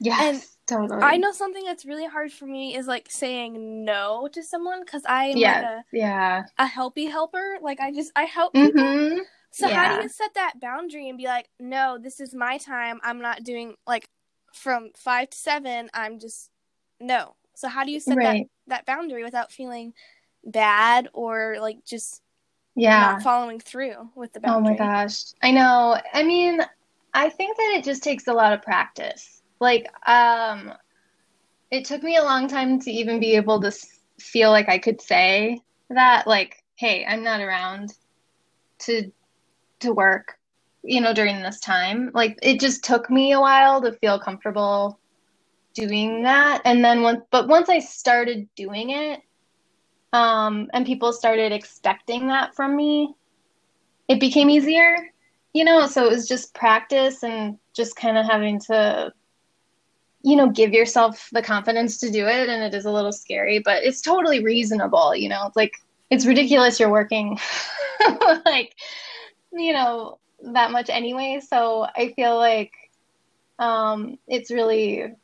Yes, 0.00 0.55
totally. 0.66 1.02
I 1.02 1.16
know 1.16 1.32
something 1.32 1.64
that's 1.64 1.84
really 1.84 2.06
hard 2.06 2.32
for 2.32 2.46
me 2.46 2.76
is 2.76 2.86
like 2.86 3.06
saying 3.10 3.84
no 3.84 4.28
to 4.32 4.42
someone 4.42 4.84
because 4.84 5.02
I 5.08 5.26
am 5.26 5.36
Yes, 5.36 5.62
like 5.62 5.64
a, 5.64 5.84
yeah. 5.92 6.44
a 6.58 6.66
helpy 6.66 7.10
helper. 7.10 7.56
Like 7.62 7.80
I 7.80 7.92
just 7.92 8.12
I 8.16 8.24
help. 8.24 8.54
Mm-hmm. 8.54 9.18
So 9.52 9.68
how 9.68 9.96
do 9.96 10.02
you 10.02 10.08
set 10.08 10.34
that 10.34 10.60
boundary 10.60 11.08
and 11.08 11.16
be 11.16 11.24
like, 11.24 11.48
no, 11.58 11.96
this 11.98 12.20
is 12.20 12.34
my 12.34 12.58
time. 12.58 13.00
I'm 13.02 13.20
not 13.20 13.42
doing 13.42 13.74
like 13.86 14.08
from 14.52 14.90
five 14.96 15.30
to 15.30 15.36
seven. 15.38 15.88
I'm 15.94 16.18
just 16.18 16.50
no. 17.00 17.36
So 17.54 17.68
how 17.68 17.84
do 17.84 17.90
you 17.90 18.00
set 18.00 18.16
Right. 18.18 18.50
that 18.66 18.84
that 18.84 18.86
boundary 18.86 19.24
without 19.24 19.50
feeling 19.52 19.94
bad 20.44 21.08
or 21.14 21.56
like 21.60 21.84
just 21.86 22.20
Yeah. 22.74 23.00
not 23.00 23.22
following 23.22 23.60
through 23.60 24.10
with 24.14 24.32
the 24.34 24.40
Oh 24.44 24.60
my 24.60 24.74
gosh. 24.76 25.24
I 25.42 25.52
know. 25.52 25.96
I 26.12 26.22
mean, 26.22 26.60
I 27.14 27.30
think 27.30 27.56
that 27.56 27.74
it 27.78 27.84
just 27.84 28.02
takes 28.02 28.26
a 28.28 28.34
lot 28.34 28.52
of 28.52 28.60
practice. 28.60 29.35
Like, 29.60 29.88
um, 30.08 30.72
it 31.70 31.84
took 31.84 32.02
me 32.02 32.16
a 32.16 32.22
long 32.22 32.48
time 32.48 32.80
to 32.80 32.90
even 32.90 33.20
be 33.20 33.36
able 33.36 33.60
to 33.62 33.72
feel 34.18 34.50
like 34.50 34.68
I 34.68 34.78
could 34.78 35.00
say 35.00 35.60
that, 35.90 36.26
like, 36.26 36.62
hey, 36.76 37.04
I'm 37.06 37.22
not 37.22 37.40
around 37.40 37.94
to 38.80 39.10
to 39.80 39.92
work, 39.92 40.38
you 40.82 41.00
know, 41.00 41.12
during 41.12 41.42
this 41.42 41.60
time. 41.60 42.10
Like, 42.14 42.38
it 42.42 42.60
just 42.60 42.84
took 42.84 43.10
me 43.10 43.32
a 43.32 43.40
while 43.40 43.80
to 43.82 43.92
feel 43.92 44.18
comfortable 44.18 44.98
doing 45.74 46.22
that. 46.22 46.62
And 46.64 46.84
then 46.84 47.02
once, 47.02 47.22
but 47.30 47.48
once 47.48 47.68
I 47.68 47.78
started 47.78 48.48
doing 48.56 48.90
it, 48.90 49.20
um, 50.12 50.70
and 50.72 50.86
people 50.86 51.12
started 51.12 51.52
expecting 51.52 52.28
that 52.28 52.54
from 52.54 52.74
me, 52.74 53.14
it 54.08 54.20
became 54.20 54.48
easier, 54.48 54.96
you 55.52 55.64
know, 55.64 55.86
so 55.86 56.06
it 56.06 56.10
was 56.10 56.26
just 56.28 56.54
practice 56.54 57.22
and 57.22 57.58
just 57.74 57.96
kind 57.96 58.16
of 58.16 58.24
having 58.24 58.58
to, 58.60 59.12
you 60.26 60.34
know, 60.34 60.50
give 60.50 60.72
yourself 60.72 61.28
the 61.30 61.40
confidence 61.40 61.98
to 61.98 62.10
do 62.10 62.26
it. 62.26 62.48
And 62.48 62.60
it 62.60 62.76
is 62.76 62.84
a 62.84 62.90
little 62.90 63.12
scary, 63.12 63.60
but 63.60 63.84
it's 63.84 64.00
totally 64.00 64.42
reasonable, 64.42 65.14
you 65.14 65.28
know, 65.28 65.46
it's 65.46 65.54
like, 65.54 65.74
it's 66.10 66.26
ridiculous 66.26 66.80
you're 66.80 66.90
working 66.90 67.38
like, 68.44 68.74
you 69.52 69.72
know, 69.72 70.18
that 70.42 70.72
much 70.72 70.90
anyway. 70.90 71.40
So 71.48 71.86
I 71.94 72.12
feel 72.16 72.36
like 72.36 72.72
um, 73.60 74.18
it's 74.26 74.50
really 74.50 75.14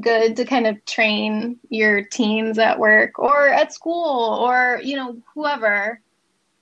good 0.00 0.34
to 0.34 0.44
kind 0.44 0.66
of 0.66 0.84
train 0.84 1.60
your 1.68 2.02
teens 2.02 2.58
at 2.58 2.76
work 2.76 3.20
or 3.20 3.46
at 3.46 3.72
school 3.72 4.36
or, 4.40 4.80
you 4.82 4.96
know, 4.96 5.16
whoever 5.32 6.00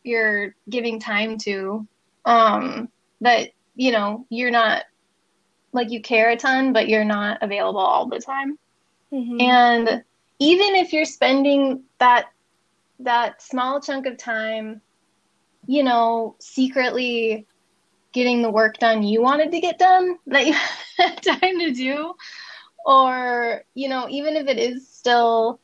you're 0.05 0.55
giving 0.69 1.01
time 1.01 1.39
to 1.39 1.87
um 2.25 2.89
that 3.21 3.51
you 3.75 3.91
know 3.91 4.27
you're 4.29 4.51
not 4.51 4.85
like 5.73 5.91
you 5.91 6.01
care 6.01 6.31
a 6.31 6.37
ton 6.37 6.73
but 6.73 6.89
you're 6.89 7.05
not 7.05 7.39
available 7.43 7.81
all 7.81 8.07
the 8.07 8.19
time 8.21 8.59
Mhm. 9.13 9.41
and 9.43 10.05
even 10.39 10.75
if 10.77 10.93
you're 10.93 11.05
spending 11.05 11.85
that 11.99 12.27
that 13.01 13.41
small 13.43 13.81
chunk 13.81 14.07
of 14.07 14.17
time 14.17 14.81
you 15.67 15.83
know 15.83 16.35
secretly 16.41 17.47
getting 18.13 18.43
the 18.43 18.51
work 18.51 18.79
done 18.79 19.03
you 19.03 19.23
wanted 19.23 19.51
to 19.53 19.61
get 19.61 19.79
done 19.79 20.19
that 20.27 20.47
you 20.47 20.55
had 20.97 21.23
time 21.23 21.59
to 21.59 21.73
do 21.73 22.15
or 22.85 23.63
you 23.75 23.89
know 23.89 24.07
even 24.09 24.37
if 24.37 24.47
it 24.47 24.59
is 24.59 24.89
still 24.89 25.61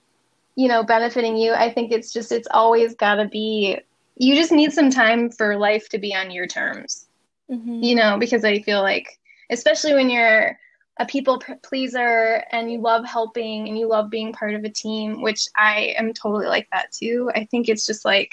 you 0.57 0.69
know 0.69 0.83
benefiting 0.83 1.37
you 1.37 1.53
i 1.53 1.73
think 1.73 1.91
it's 1.93 2.13
just 2.13 2.31
it's 2.33 2.49
always 2.51 2.95
got 2.95 3.17
to 3.17 3.27
be 3.27 3.79
you 4.17 4.35
just 4.35 4.53
need 4.53 4.73
some 4.73 4.91
time 4.91 5.31
for 5.31 5.57
life 5.57 5.89
to 5.89 5.99
be 5.99 6.15
on 6.15 6.31
your 6.31 6.47
terms 6.47 7.09
Mhm. 7.51 7.83
you 7.85 7.95
know 7.95 8.19
because 8.19 8.45
i 8.45 8.61
feel 8.61 8.83
like 8.83 9.19
especially 9.51 9.95
when 9.95 10.11
you're 10.11 10.59
a 10.99 11.07
people 11.07 11.43
pleaser 11.63 12.45
and 12.53 12.71
you 12.71 12.79
love 12.79 13.05
helping 13.05 13.69
and 13.69 13.77
you 13.79 13.89
love 13.89 14.11
being 14.11 14.33
part 14.33 14.55
of 14.55 14.63
a 14.65 14.69
team 14.69 15.23
which 15.23 15.49
i 15.57 15.95
am 15.99 16.13
totally 16.13 16.47
like 16.47 16.69
that 16.73 16.93
too 16.93 17.31
i 17.35 17.45
think 17.45 17.69
it's 17.69 17.85
just 17.85 18.05
like 18.05 18.33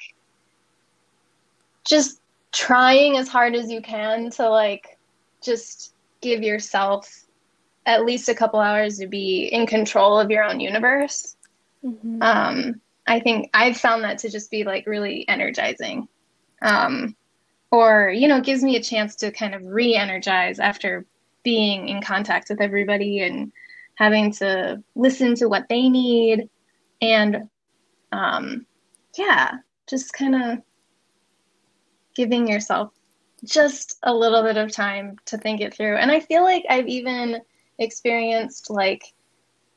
just 1.83 2.21
trying 2.51 3.17
as 3.17 3.27
hard 3.27 3.55
as 3.55 3.71
you 3.71 3.81
can 3.81 4.29
to 4.29 4.47
like 4.47 4.97
just 5.43 5.93
give 6.21 6.43
yourself 6.43 7.25
at 7.87 8.05
least 8.05 8.29
a 8.29 8.35
couple 8.35 8.59
hours 8.59 8.99
to 8.99 9.07
be 9.07 9.45
in 9.45 9.65
control 9.65 10.19
of 10.19 10.29
your 10.29 10.43
own 10.43 10.59
universe 10.59 11.35
Mhm. 11.83 12.21
um, 12.21 12.81
I 13.07 13.19
think 13.19 13.49
I've 13.53 13.77
found 13.77 14.03
that 14.03 14.19
to 14.19 14.29
just 14.29 14.51
be 14.51 14.63
like 14.63 14.85
really 14.85 15.27
energizing. 15.27 16.07
Um, 16.61 17.15
or, 17.71 18.09
you 18.09 18.27
know, 18.27 18.41
gives 18.41 18.63
me 18.63 18.75
a 18.75 18.83
chance 18.83 19.15
to 19.17 19.31
kind 19.31 19.55
of 19.55 19.65
re 19.65 19.95
energize 19.95 20.59
after 20.59 21.05
being 21.43 21.87
in 21.87 22.01
contact 22.01 22.49
with 22.49 22.61
everybody 22.61 23.21
and 23.21 23.51
having 23.95 24.31
to 24.31 24.83
listen 24.95 25.35
to 25.35 25.47
what 25.47 25.67
they 25.69 25.89
need. 25.89 26.49
And 27.01 27.49
um, 28.11 28.65
yeah, 29.17 29.51
just 29.87 30.13
kind 30.13 30.35
of 30.35 30.59
giving 32.15 32.47
yourself 32.47 32.91
just 33.43 33.97
a 34.03 34.13
little 34.13 34.43
bit 34.43 34.57
of 34.57 34.71
time 34.71 35.17
to 35.25 35.37
think 35.37 35.61
it 35.61 35.73
through. 35.73 35.95
And 35.95 36.11
I 36.11 36.19
feel 36.19 36.43
like 36.43 36.63
I've 36.69 36.87
even 36.87 37.39
experienced 37.79 38.69
like 38.69 39.03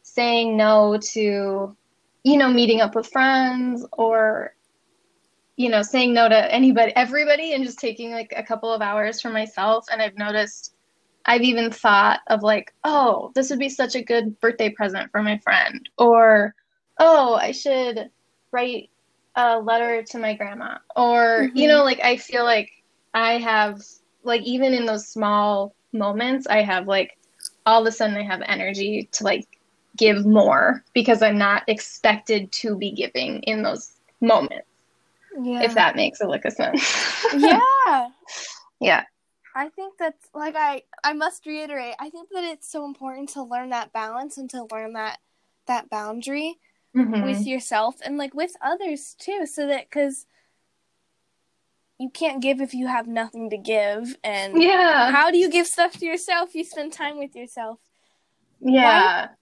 saying 0.03 0.57
no 0.57 0.99
to 1.13 1.77
you 2.25 2.39
know, 2.39 2.49
meeting 2.49 2.81
up 2.81 2.95
with 2.95 3.07
friends 3.07 3.87
or, 3.93 4.55
you 5.57 5.69
know, 5.69 5.83
saying 5.83 6.13
no 6.13 6.29
to 6.29 6.53
anybody, 6.53 6.93
everybody, 6.97 7.53
and 7.53 7.65
just 7.65 7.79
taking 7.79 8.11
like 8.11 8.33
a 8.37 8.43
couple 8.43 8.73
of 8.73 8.83
hours 8.83 9.21
for 9.21 9.31
myself. 9.31 9.87
And 9.91 10.03
I've 10.03 10.19
noticed, 10.19 10.75
I've 11.27 11.43
even 11.43 11.71
thought 11.71 12.21
of 12.29 12.43
like, 12.43 12.75
oh, 12.85 13.31
this 13.35 13.51
would 13.51 13.59
be 13.59 13.69
such 13.69 13.95
a 13.95 14.03
good 14.03 14.39
birthday 14.41 14.71
present 14.71 15.11
for 15.11 15.23
my 15.23 15.39
friend, 15.39 15.89
or, 15.97 16.55
oh, 16.99 17.35
I 17.35 17.53
should 17.53 18.11
write 18.53 18.91
a 19.37 19.59
letter 19.59 20.03
to 20.03 20.19
my 20.19 20.35
grandma, 20.35 20.79
or, 20.95 21.51
you 21.55 21.67
Mhm. 21.67 21.71
know, 21.71 21.85
like 21.85 22.01
I 22.01 22.17
feel 22.17 22.45
like 22.45 22.71
I 23.15 23.39
have, 23.39 23.81
like, 24.23 24.43
even 24.43 24.75
in 24.75 24.87
those 24.87 25.09
small 25.09 25.75
moments, 25.93 26.47
I 26.47 26.63
have 26.63 26.87
like, 26.87 27.17
all 27.67 27.81
of 27.81 27.87
a 27.87 27.93
sudden 27.93 28.17
I 28.17 28.23
have 28.23 28.43
energy 28.45 29.09
to 29.13 29.25
like 29.25 29.47
give 29.97 30.27
more 30.27 30.85
because 30.93 31.23
I'm 31.23 31.39
not 31.39 31.63
expected 31.67 32.53
to 32.53 32.77
be 32.77 32.91
giving 32.91 33.43
in 33.45 33.63
those 33.63 33.93
moments, 34.21 34.67
Yeah. 35.41 35.63
if 35.63 35.75
that 35.75 35.97
makes 35.97 36.21
a 36.21 36.27
lick 36.27 36.45
of 36.45 36.53
sense. 36.53 36.83
yeah. 37.37 38.09
yeah. 38.81 39.05
I 39.57 39.69
think 39.69 39.95
that's 39.99 40.29
like 40.35 40.55
I 40.57 40.83
I 41.03 41.13
must 41.13 41.47
reiterate. 41.47 41.95
I 41.99 42.11
think 42.11 42.29
that 42.33 42.45
it's 42.45 42.71
so 42.71 42.85
important 42.85 43.31
to 43.31 43.43
learn 43.43 43.71
that 43.71 43.93
balance 43.93 44.37
and 44.39 44.49
to 44.51 44.67
learn 44.71 44.93
that 44.95 45.19
that 45.67 45.89
boundary 45.91 46.59
Mhm. 46.95 47.25
with 47.25 47.45
yourself 47.47 47.97
and 48.05 48.17
like 48.17 48.35
with 48.35 48.53
others 48.63 49.17
too 49.19 49.47
so 49.47 49.67
that 49.67 49.91
cuz 49.91 50.27
you 51.99 52.09
can't 52.11 52.41
give 52.43 52.61
if 52.61 52.73
you 52.75 52.87
have 52.87 53.07
nothing 53.09 53.51
to 53.51 53.57
give 53.57 54.17
and 54.25 54.61
yeah. 54.63 55.11
how 55.11 55.31
do 55.31 55.39
you 55.39 55.49
give 55.49 55.67
stuff 55.67 55.93
to 55.99 56.07
yourself? 56.07 56.55
You 56.55 56.65
spend 56.65 56.93
time 56.93 57.19
with 57.19 57.35
yourself. 57.37 57.81
yeah. 58.61 59.29
Uh, 59.31 59.35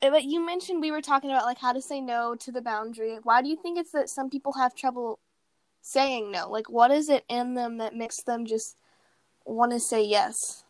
But 0.00 0.24
you 0.24 0.44
mentioned 0.44 0.80
we 0.80 0.92
were 0.92 1.02
talking 1.02 1.30
about 1.30 1.44
like 1.44 1.58
how 1.58 1.72
to 1.72 1.82
say 1.82 2.00
no 2.00 2.36
to 2.36 2.52
the 2.52 2.62
boundary. 2.62 3.18
Why 3.22 3.42
do 3.42 3.48
you 3.48 3.56
think 3.56 3.78
it's 3.78 3.92
that 3.92 4.08
some 4.08 4.30
people 4.30 4.52
have 4.52 4.74
trouble 4.74 5.18
saying 5.80 6.30
no? 6.30 6.48
Like 6.48 6.70
what 6.70 6.90
is 6.90 7.08
it 7.08 7.24
in 7.28 7.54
them 7.54 7.78
that 7.78 7.96
makes 7.96 8.22
them 8.22 8.46
just 8.46 8.76
want 9.44 9.72
to 9.72 9.80
say 9.80 10.02
yes? 10.02 10.64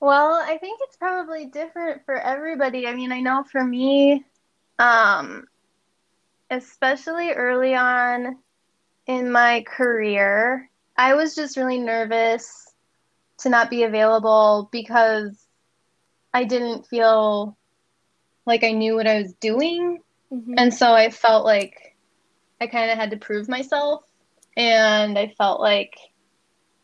Well, 0.00 0.32
I 0.34 0.56
think 0.58 0.80
it's 0.84 0.96
probably 0.96 1.46
different 1.46 2.04
for 2.04 2.16
everybody. 2.16 2.86
I 2.86 2.94
mean, 2.94 3.10
I 3.10 3.20
know 3.20 3.42
for 3.50 3.64
me, 3.64 4.24
um, 4.78 5.46
especially 6.50 7.32
early 7.32 7.74
on 7.74 8.38
in 9.06 9.32
my 9.32 9.64
career, 9.66 10.70
I 10.96 11.14
was 11.14 11.34
just 11.34 11.56
really 11.56 11.78
nervous 11.78 12.72
to 13.38 13.48
not 13.48 13.70
be 13.70 13.82
available 13.82 14.68
because 14.70 15.46
I 16.32 16.44
didn't 16.44 16.86
feel 16.86 17.57
like 18.48 18.64
I 18.64 18.72
knew 18.72 18.96
what 18.96 19.06
I 19.06 19.22
was 19.22 19.32
doing. 19.34 20.00
Mhm. 20.32 20.54
And 20.56 20.74
so 20.74 20.92
I 20.92 21.10
felt 21.10 21.44
like 21.44 21.96
I 22.60 22.66
kind 22.66 22.90
of 22.90 22.98
had 22.98 23.10
to 23.12 23.16
prove 23.16 23.48
myself. 23.48 24.04
And 24.56 25.16
I 25.16 25.28
felt 25.38 25.60
like 25.60 25.96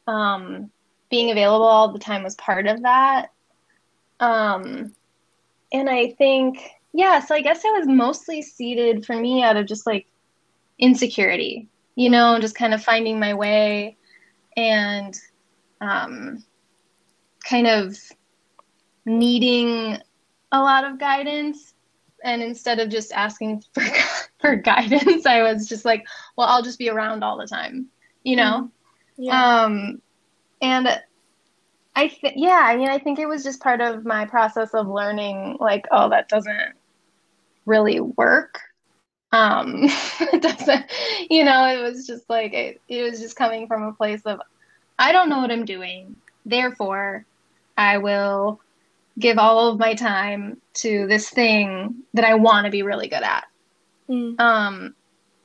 um, 0.06 0.70
being 1.10 1.30
available 1.30 1.66
all 1.66 1.92
the 1.92 1.98
time 1.98 2.22
was 2.22 2.36
part 2.36 2.66
of 2.66 2.82
that. 2.82 3.32
Um, 4.20 4.94
and 5.72 5.90
I 5.90 6.10
think, 6.10 6.58
yeah, 6.92 7.18
so 7.18 7.34
I 7.34 7.40
guess 7.40 7.64
it 7.64 7.72
was 7.72 7.88
mostly 7.88 8.42
seated 8.42 9.04
for 9.04 9.16
me 9.16 9.42
out 9.42 9.56
of 9.56 9.66
just 9.66 9.86
like 9.86 10.06
insecurity, 10.78 11.68
you 11.96 12.10
know, 12.10 12.38
just 12.38 12.54
kind 12.54 12.74
of 12.74 12.84
finding 12.84 13.18
my 13.18 13.34
way 13.34 13.96
and 14.56 15.18
um, 15.80 16.44
kind 17.48 17.66
of 17.66 17.96
needing 19.04 19.98
a 20.54 20.62
lot 20.62 20.84
of 20.84 20.98
guidance. 20.98 21.74
And 22.22 22.42
instead 22.42 22.78
of 22.78 22.88
just 22.88 23.12
asking 23.12 23.64
for, 23.74 23.82
for 24.40 24.56
guidance, 24.56 25.26
I 25.26 25.42
was 25.42 25.68
just 25.68 25.84
like, 25.84 26.06
well, 26.36 26.46
I'll 26.48 26.62
just 26.62 26.78
be 26.78 26.88
around 26.88 27.22
all 27.22 27.36
the 27.36 27.46
time, 27.46 27.86
you 28.22 28.36
know? 28.36 28.70
yeah. 29.18 29.64
Um, 29.64 30.00
and 30.62 30.88
I 31.96 32.08
think, 32.08 32.34
yeah, 32.36 32.62
I 32.64 32.76
mean, 32.76 32.88
I 32.88 32.98
think 32.98 33.18
it 33.18 33.26
was 33.26 33.44
just 33.44 33.60
part 33.60 33.80
of 33.80 34.06
my 34.06 34.24
process 34.24 34.72
of 34.72 34.88
learning, 34.88 35.58
like, 35.60 35.84
oh, 35.90 36.08
that 36.08 36.28
doesn't 36.28 36.74
really 37.66 38.00
work. 38.00 38.60
Um, 39.32 39.80
it 40.20 40.40
doesn't, 40.40 40.86
you 41.28 41.44
know, 41.44 41.66
it 41.66 41.82
was 41.82 42.06
just 42.06 42.30
like, 42.30 42.54
it, 42.54 42.80
it 42.88 43.02
was 43.02 43.20
just 43.20 43.36
coming 43.36 43.66
from 43.66 43.82
a 43.82 43.92
place 43.92 44.22
of, 44.22 44.40
I 44.98 45.12
don't 45.12 45.28
know 45.28 45.40
what 45.40 45.50
I'm 45.50 45.64
doing. 45.64 46.16
Therefore, 46.46 47.26
I 47.76 47.98
will 47.98 48.60
give 49.18 49.38
all 49.38 49.68
of 49.68 49.78
my 49.78 49.94
time 49.94 50.60
to 50.74 51.06
this 51.06 51.30
thing 51.30 51.94
that 52.14 52.24
I 52.24 52.34
want 52.34 52.64
to 52.64 52.70
be 52.70 52.82
really 52.82 53.08
good 53.08 53.22
at. 53.22 53.46
Mm. 54.08 54.38
Um, 54.40 54.94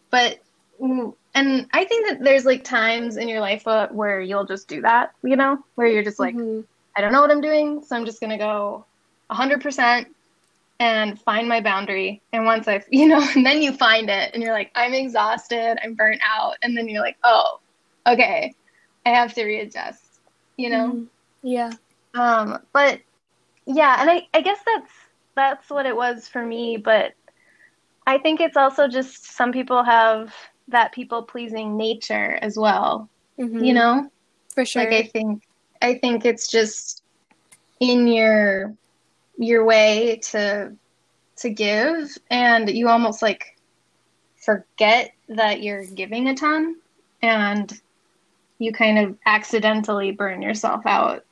but 0.09 0.39
and 0.81 1.67
I 1.73 1.85
think 1.85 2.07
that 2.07 2.23
there's 2.23 2.45
like 2.45 2.63
times 2.63 3.17
in 3.17 3.27
your 3.27 3.41
life 3.41 3.67
uh, 3.67 3.87
where 3.89 4.21
you'll 4.21 4.45
just 4.45 4.67
do 4.67 4.81
that, 4.81 5.13
you 5.23 5.35
know, 5.35 5.63
where 5.75 5.87
you're 5.87 6.03
just 6.03 6.19
like, 6.19 6.35
mm-hmm. 6.35 6.61
I 6.95 7.01
don't 7.01 7.11
know 7.11 7.21
what 7.21 7.31
I'm 7.31 7.41
doing, 7.41 7.83
so 7.83 7.95
I'm 7.95 8.05
just 8.05 8.19
gonna 8.19 8.37
go 8.37 8.85
100% 9.29 10.05
and 10.79 11.19
find 11.21 11.47
my 11.47 11.61
boundary. 11.61 12.21
And 12.33 12.45
once 12.45 12.67
I've, 12.67 12.85
you 12.91 13.07
know, 13.07 13.25
and 13.35 13.45
then 13.45 13.61
you 13.61 13.73
find 13.73 14.09
it, 14.09 14.31
and 14.33 14.41
you're 14.41 14.53
like, 14.53 14.71
I'm 14.75 14.93
exhausted, 14.93 15.77
I'm 15.83 15.93
burnt 15.93 16.21
out, 16.25 16.55
and 16.63 16.75
then 16.75 16.87
you're 16.87 17.01
like, 17.01 17.17
oh, 17.23 17.59
okay, 18.07 18.53
I 19.05 19.09
have 19.09 19.33
to 19.35 19.43
readjust, 19.43 20.19
you 20.57 20.69
know. 20.69 20.89
Mm-hmm. 20.89 21.03
Yeah. 21.47 21.71
Um, 22.15 22.59
but 22.73 22.99
yeah, 23.69 24.01
and 24.01 24.09
I 24.09 24.27
I 24.33 24.41
guess 24.41 24.59
that's 24.65 24.91
that's 25.35 25.69
what 25.69 25.85
it 25.85 25.95
was 25.95 26.27
for 26.27 26.43
me, 26.43 26.77
but 26.77 27.13
I 28.07 28.17
think 28.17 28.41
it's 28.41 28.57
also 28.57 28.87
just 28.87 29.35
some 29.35 29.51
people 29.51 29.83
have 29.83 30.33
that 30.69 30.91
people 30.91 31.21
pleasing 31.21 31.77
nature 31.77 32.39
as 32.41 32.57
well. 32.57 33.07
Mm-hmm. 33.37 33.63
You 33.63 33.73
know? 33.73 34.11
For 34.55 34.65
sure. 34.65 34.83
Like 34.83 34.93
I 34.93 35.03
think 35.03 35.43
I 35.83 35.93
think 35.93 36.25
it's 36.25 36.47
just 36.47 37.03
in 37.79 38.07
your 38.07 38.73
your 39.37 39.63
way 39.63 40.19
to 40.31 40.73
to 41.37 41.49
give 41.49 42.17
and 42.31 42.69
you 42.69 42.89
almost 42.89 43.21
like 43.21 43.55
forget 44.35 45.13
that 45.29 45.61
you're 45.61 45.85
giving 45.85 46.27
a 46.27 46.35
ton 46.35 46.75
and 47.21 47.79
you 48.57 48.73
kind 48.73 48.97
of 48.97 49.17
accidentally 49.27 50.11
burn 50.11 50.41
yourself 50.41 50.87
out. 50.87 51.23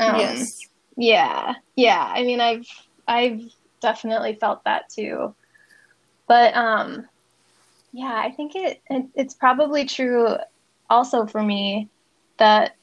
Um, 0.00 0.18
yes. 0.18 0.68
Yeah. 0.96 1.54
Yeah. 1.76 2.12
I 2.14 2.22
mean 2.22 2.40
I've 2.40 2.66
I've 3.06 3.42
definitely 3.80 4.34
felt 4.34 4.64
that 4.64 4.88
too. 4.88 5.34
But 6.26 6.56
um 6.56 7.08
yeah, 7.92 8.20
I 8.24 8.32
think 8.32 8.56
it, 8.56 8.80
it 8.90 9.06
it's 9.14 9.34
probably 9.34 9.84
true 9.84 10.36
also 10.90 11.26
for 11.26 11.42
me 11.42 11.88
that 12.38 12.74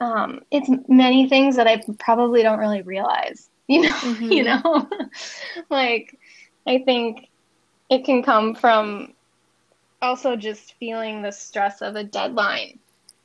um, 0.00 0.40
it's 0.50 0.70
many 0.88 1.28
things 1.28 1.56
that 1.56 1.66
I 1.66 1.82
probably 1.98 2.42
don't 2.42 2.58
really 2.58 2.82
realize. 2.82 3.48
You 3.70 3.82
know, 3.82 3.88
mm-hmm. 3.90 4.32
you 4.32 4.42
know, 4.42 4.88
like 5.70 6.18
I 6.66 6.78
think 6.78 7.28
it 7.88 8.04
can 8.04 8.20
come 8.24 8.56
from 8.56 9.14
also 10.02 10.34
just 10.34 10.74
feeling 10.80 11.22
the 11.22 11.30
stress 11.30 11.80
of 11.80 11.94
a 11.94 12.02
deadline 12.02 12.80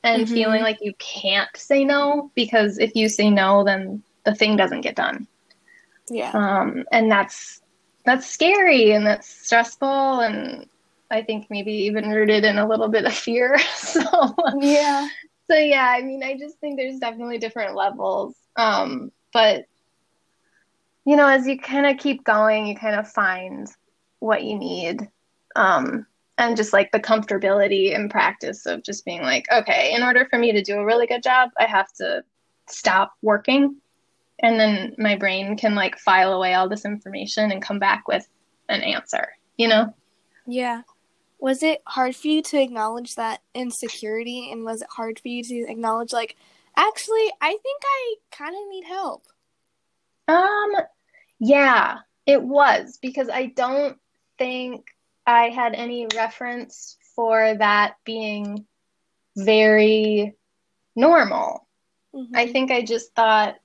and 0.06 0.26
mm-hmm. 0.26 0.34
feeling 0.34 0.62
like 0.62 0.78
you 0.82 0.94
can't 1.00 1.50
say 1.56 1.84
no 1.84 2.32
because 2.36 2.78
if 2.78 2.96
you 2.96 3.10
say 3.10 3.30
no, 3.30 3.64
then 3.64 4.04
the 4.24 4.36
thing 4.36 4.56
doesn't 4.56 4.82
get 4.82 4.96
done. 4.96 5.28
Yeah. 6.10 6.32
Um, 6.32 6.86
and 6.92 7.12
that's 7.12 7.62
that's 8.06 8.28
scary 8.28 8.92
and 8.92 9.06
that's 9.06 9.28
stressful 9.28 10.20
and 10.20 10.70
I 11.10 11.24
think 11.24 11.48
maybe 11.50 11.72
even 11.72 12.10
rooted 12.10 12.46
in 12.46 12.60
a 12.60 12.68
little 12.68 12.88
bit 12.88 13.06
of 13.06 13.14
fear. 13.14 13.58
so 13.76 14.02
yeah. 14.60 15.08
So 15.50 15.58
yeah, 15.58 15.88
I 15.90 16.02
mean, 16.02 16.24
I 16.24 16.38
just 16.38 16.60
think 16.60 16.78
there's 16.78 17.00
definitely 17.00 17.40
different 17.40 17.76
levels. 17.76 18.36
Um, 18.56 19.12
but 19.34 19.66
you 21.04 21.16
know, 21.16 21.28
as 21.28 21.48
you 21.48 21.60
kind 21.60 21.88
of 21.88 21.98
keep 21.98 22.24
going, 22.24 22.68
you 22.68 22.76
kind 22.76 23.00
of 23.00 23.12
find 23.12 23.68
what 24.20 24.44
you 24.44 24.58
need. 24.58 25.08
Um, 25.56 26.06
and 26.38 26.58
just 26.58 26.74
like 26.74 26.92
the 26.92 27.00
comfortability 27.00 27.96
and 27.96 28.12
practice 28.12 28.66
of 28.66 28.84
just 28.84 29.06
being 29.06 29.22
like, 29.22 29.46
okay, 29.52 29.94
in 29.96 30.04
order 30.04 30.28
for 30.30 30.38
me 30.38 30.52
to 30.52 30.62
do 30.62 30.78
a 30.78 30.86
really 30.86 31.08
good 31.08 31.24
job, 31.24 31.50
I 31.60 31.66
have 31.66 31.92
to 31.94 32.24
stop 32.68 33.14
working. 33.22 33.78
And 34.40 34.60
then 34.60 34.96
my 34.98 35.16
brain 35.16 35.56
can 35.58 35.76
like 35.76 35.98
file 35.98 36.34
away 36.34 36.54
all 36.54 36.68
this 36.68 36.86
information 36.86 37.52
and 37.52 37.62
come 37.62 37.80
back 37.80 38.08
with 38.08 38.28
an 38.68 38.82
answer, 38.82 39.30
you 39.58 39.68
know? 39.68 39.94
Yeah 40.46 40.82
was 41.40 41.64
it 41.64 41.82
hard 41.86 42.16
for 42.16 42.28
you 42.28 42.42
to 42.42 42.62
acknowledge 42.62 43.16
that 43.16 43.42
insecurity 43.54 44.50
and 44.52 44.64
was 44.64 44.82
it 44.82 44.88
hard 44.90 45.20
for 45.20 45.28
you 45.28 45.44
to 45.44 45.66
acknowledge 45.70 46.14
like 46.14 46.36
actually 46.76 47.32
i 47.42 47.50
think 47.50 47.82
i 47.84 48.16
kind 48.32 48.56
of 48.56 48.70
need 48.70 48.84
help 48.84 49.28
um 50.28 50.72
yeah 51.40 52.00
it 52.26 52.42
was 52.42 52.98
because 53.02 53.30
i 53.30 53.46
don't 53.46 53.98
think 54.38 54.95
i 55.26 55.50
had 55.50 55.74
any 55.74 56.08
reference 56.16 56.98
for 57.16 57.56
that 57.56 57.96
being 58.06 58.66
very 59.38 60.36
normal 60.96 61.68
mm-hmm. 62.14 62.36
i 62.36 62.48
think 62.48 62.72
i 62.72 62.82
just 62.82 63.14
thought 63.16 63.56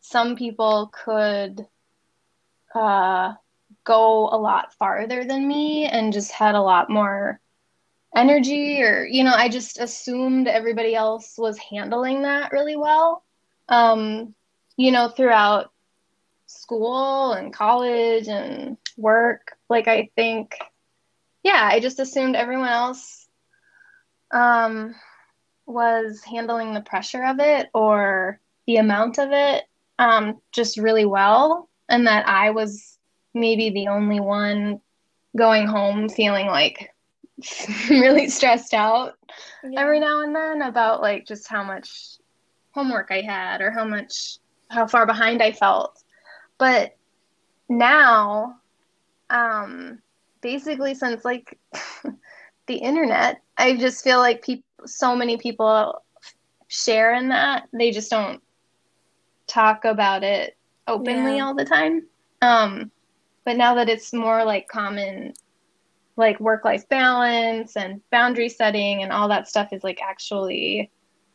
some 0.00 0.36
people 0.36 0.90
could 0.92 1.66
uh 2.74 3.32
go 3.84 4.28
a 4.28 4.38
lot 4.38 4.74
farther 4.74 5.24
than 5.24 5.46
me 5.46 5.86
and 5.86 6.12
just 6.12 6.32
had 6.32 6.54
a 6.54 6.60
lot 6.60 6.90
more 6.90 7.40
energy 8.16 8.80
or 8.82 9.04
you 9.04 9.24
know 9.24 9.34
i 9.34 9.48
just 9.48 9.78
assumed 9.78 10.46
everybody 10.46 10.94
else 10.94 11.34
was 11.36 11.58
handling 11.58 12.22
that 12.22 12.52
really 12.52 12.76
well 12.76 13.24
um 13.68 14.34
you 14.76 14.92
know 14.92 15.08
throughout 15.08 15.72
school 16.64 17.32
and 17.32 17.52
college 17.52 18.26
and 18.28 18.76
work 18.96 19.56
like 19.68 19.86
i 19.86 20.08
think 20.16 20.56
yeah 21.42 21.68
i 21.70 21.78
just 21.78 22.00
assumed 22.00 22.36
everyone 22.36 22.68
else 22.68 23.26
um 24.30 24.94
was 25.66 26.22
handling 26.22 26.72
the 26.72 26.80
pressure 26.80 27.24
of 27.24 27.38
it 27.38 27.68
or 27.74 28.40
the 28.66 28.76
amount 28.76 29.18
of 29.18 29.28
it 29.32 29.64
um 29.98 30.40
just 30.52 30.78
really 30.78 31.04
well 31.04 31.68
and 31.88 32.06
that 32.06 32.26
i 32.26 32.50
was 32.50 32.98
maybe 33.34 33.70
the 33.70 33.88
only 33.88 34.20
one 34.20 34.80
going 35.36 35.66
home 35.66 36.08
feeling 36.08 36.46
like 36.46 36.90
really 37.90 38.28
stressed 38.28 38.72
out 38.72 39.14
yeah. 39.62 39.80
every 39.80 40.00
now 40.00 40.22
and 40.22 40.34
then 40.34 40.62
about 40.62 41.02
like 41.02 41.26
just 41.26 41.46
how 41.48 41.62
much 41.62 42.18
homework 42.74 43.08
I 43.10 43.20
had 43.20 43.60
or 43.60 43.70
how 43.70 43.84
much 43.84 44.38
how 44.68 44.86
far 44.86 45.06
behind 45.06 45.42
I 45.42 45.52
felt. 45.52 46.02
But 46.64 46.96
now 47.68 48.56
um 49.28 49.98
basically 50.40 50.94
since 50.94 51.22
like 51.22 51.58
the 52.66 52.76
internet, 52.76 53.42
I 53.58 53.76
just 53.76 54.02
feel 54.02 54.16
like 54.16 54.42
people 54.42 54.64
so 54.86 55.14
many 55.14 55.36
people 55.36 56.02
share 56.68 57.12
in 57.12 57.28
that. 57.28 57.68
They 57.74 57.90
just 57.90 58.10
don't 58.10 58.42
talk 59.46 59.84
about 59.84 60.24
it 60.24 60.56
openly 60.88 61.36
yeah. 61.36 61.44
all 61.44 61.54
the 61.54 61.66
time. 61.66 62.06
Um 62.40 62.90
but 63.44 63.58
now 63.58 63.74
that 63.74 63.90
it's 63.90 64.14
more 64.14 64.42
like 64.42 64.66
common, 64.66 65.34
like 66.16 66.40
work 66.40 66.64
life 66.64 66.88
balance 66.88 67.76
and 67.76 68.00
boundary 68.10 68.48
setting 68.48 69.02
and 69.02 69.12
all 69.12 69.28
that 69.28 69.48
stuff 69.48 69.70
is 69.70 69.84
like 69.84 70.00
actually 70.00 70.90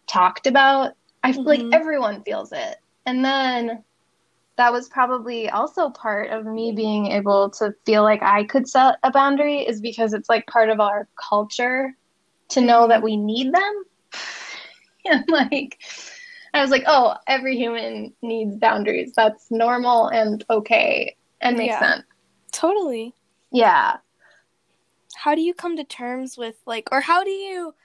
talked 0.07 0.47
about, 0.47 0.93
I 1.23 1.33
feel 1.33 1.45
mm-hmm. 1.45 1.69
like 1.69 1.79
everyone 1.79 2.23
feels 2.23 2.51
it. 2.51 2.77
And 3.05 3.23
then 3.23 3.83
that 4.59 4.73
was 4.73 4.89
probably 4.89 5.49
also 5.49 5.89
part 5.89 6.31
of 6.31 6.45
me 6.45 6.73
being 6.73 7.07
able 7.07 7.49
to 7.49 7.73
feel 7.85 8.03
like 8.03 8.21
I 8.21 8.43
could 8.43 8.67
set 8.67 8.97
a 9.03 9.09
boundary 9.09 9.59
is 9.59 9.79
because 9.79 10.11
it's 10.11 10.27
like 10.27 10.45
part 10.47 10.69
of 10.69 10.81
our 10.81 11.07
culture 11.15 11.95
to 12.49 12.59
know 12.59 12.81
mm-hmm. 12.81 12.89
that 12.89 13.01
we 13.01 13.15
need 13.15 13.53
them. 13.53 13.83
and 15.05 15.23
like, 15.29 15.79
I 16.53 16.61
was 16.61 16.71
like, 16.71 16.83
oh, 16.87 17.15
every 17.25 17.55
human 17.55 18.13
needs 18.21 18.57
boundaries. 18.57 19.13
That's 19.15 19.49
normal 19.49 20.07
and 20.07 20.43
okay 20.49 21.15
and 21.39 21.57
makes 21.57 21.71
yeah. 21.71 21.79
sense. 21.79 22.03
Totally. 22.51 23.15
Yeah. 23.53 23.95
How 25.15 25.35
do 25.35 25.41
you 25.41 25.53
come 25.53 25.77
to 25.77 25.85
terms 25.85 26.37
with 26.37 26.57
like 26.65 26.89
or 26.91 26.99
how 26.99 27.23
do 27.23 27.29
you 27.29 27.75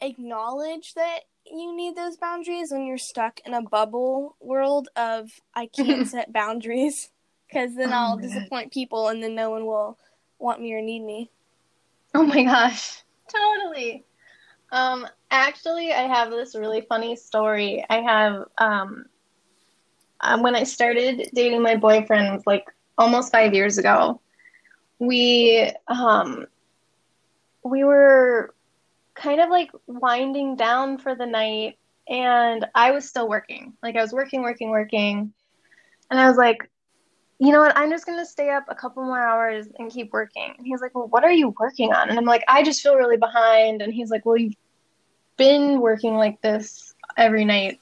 acknowledge 0.00 0.94
that 0.94 1.20
you 1.46 1.74
need 1.76 1.96
those 1.96 2.16
boundaries 2.16 2.70
when 2.70 2.86
you're 2.86 2.98
stuck 2.98 3.40
in 3.44 3.54
a 3.54 3.62
bubble 3.62 4.36
world 4.40 4.88
of 4.96 5.30
I 5.54 5.66
can't 5.66 6.06
set 6.08 6.32
boundaries 6.32 7.10
because 7.48 7.74
then 7.74 7.90
oh, 7.90 7.96
I'll 7.96 8.16
disappoint 8.16 8.72
people 8.72 9.08
and 9.08 9.22
then 9.22 9.34
no 9.34 9.50
one 9.50 9.66
will 9.66 9.98
want 10.38 10.60
me 10.60 10.72
or 10.74 10.80
need 10.80 11.00
me. 11.00 11.30
Oh 12.14 12.24
my 12.24 12.44
gosh. 12.44 13.02
Totally. 13.28 14.04
Um 14.70 15.06
actually 15.30 15.92
I 15.92 16.02
have 16.02 16.30
this 16.30 16.54
really 16.54 16.82
funny 16.82 17.16
story. 17.16 17.84
I 17.88 17.96
have 18.00 18.44
um, 18.58 19.06
um 20.20 20.42
when 20.42 20.54
I 20.54 20.64
started 20.64 21.30
dating 21.34 21.62
my 21.62 21.76
boyfriend 21.76 22.42
like 22.46 22.66
almost 22.98 23.32
five 23.32 23.54
years 23.54 23.78
ago, 23.78 24.20
we 24.98 25.70
um, 25.88 26.46
we 27.64 27.84
were 27.84 28.54
kind 29.22 29.40
of 29.40 29.50
like 29.50 29.70
winding 29.86 30.56
down 30.56 30.98
for 30.98 31.14
the 31.14 31.26
night, 31.26 31.78
and 32.08 32.66
I 32.74 32.90
was 32.90 33.08
still 33.08 33.28
working. 33.28 33.74
Like 33.82 33.96
I 33.96 34.02
was 34.02 34.12
working, 34.12 34.42
working, 34.42 34.70
working. 34.70 35.32
And 36.10 36.20
I 36.20 36.28
was 36.28 36.36
like, 36.36 36.68
you 37.38 37.52
know 37.52 37.60
what? 37.60 37.76
I'm 37.76 37.90
just 37.90 38.06
going 38.06 38.18
to 38.18 38.26
stay 38.26 38.50
up 38.50 38.64
a 38.68 38.74
couple 38.74 39.02
more 39.04 39.20
hours 39.20 39.66
and 39.78 39.90
keep 39.90 40.12
working. 40.12 40.54
And 40.56 40.66
he's 40.66 40.80
like, 40.80 40.94
well, 40.94 41.08
what 41.08 41.24
are 41.24 41.32
you 41.32 41.54
working 41.58 41.92
on? 41.92 42.10
And 42.10 42.18
I'm 42.18 42.24
like, 42.24 42.44
I 42.48 42.62
just 42.62 42.82
feel 42.82 42.96
really 42.96 43.16
behind. 43.16 43.82
And 43.82 43.92
he's 43.92 44.10
like, 44.10 44.26
well, 44.26 44.36
you've 44.36 44.56
been 45.36 45.80
working 45.80 46.14
like 46.14 46.40
this 46.42 46.94
every 47.16 47.44
night, 47.44 47.80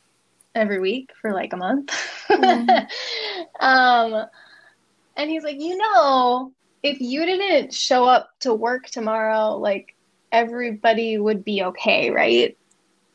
every 0.55 0.81
week 0.81 1.11
for 1.21 1.33
like 1.33 1.53
a 1.53 1.57
month. 1.57 1.93
Mm. 2.31 2.87
um, 3.61 4.27
and 5.17 5.31
he's 5.31 5.43
like, 5.43 5.61
you 5.61 5.77
know, 5.77 6.53
if 6.83 7.01
you 7.01 7.27
didn't 7.27 7.75
show 7.75 8.05
up 8.05 8.31
to 8.41 8.55
work 8.55 8.87
tomorrow, 8.87 9.57
like 9.57 9.95
everybody 10.33 11.19
would 11.19 11.45
be 11.45 11.63
okay, 11.65 12.11
right? 12.11 12.57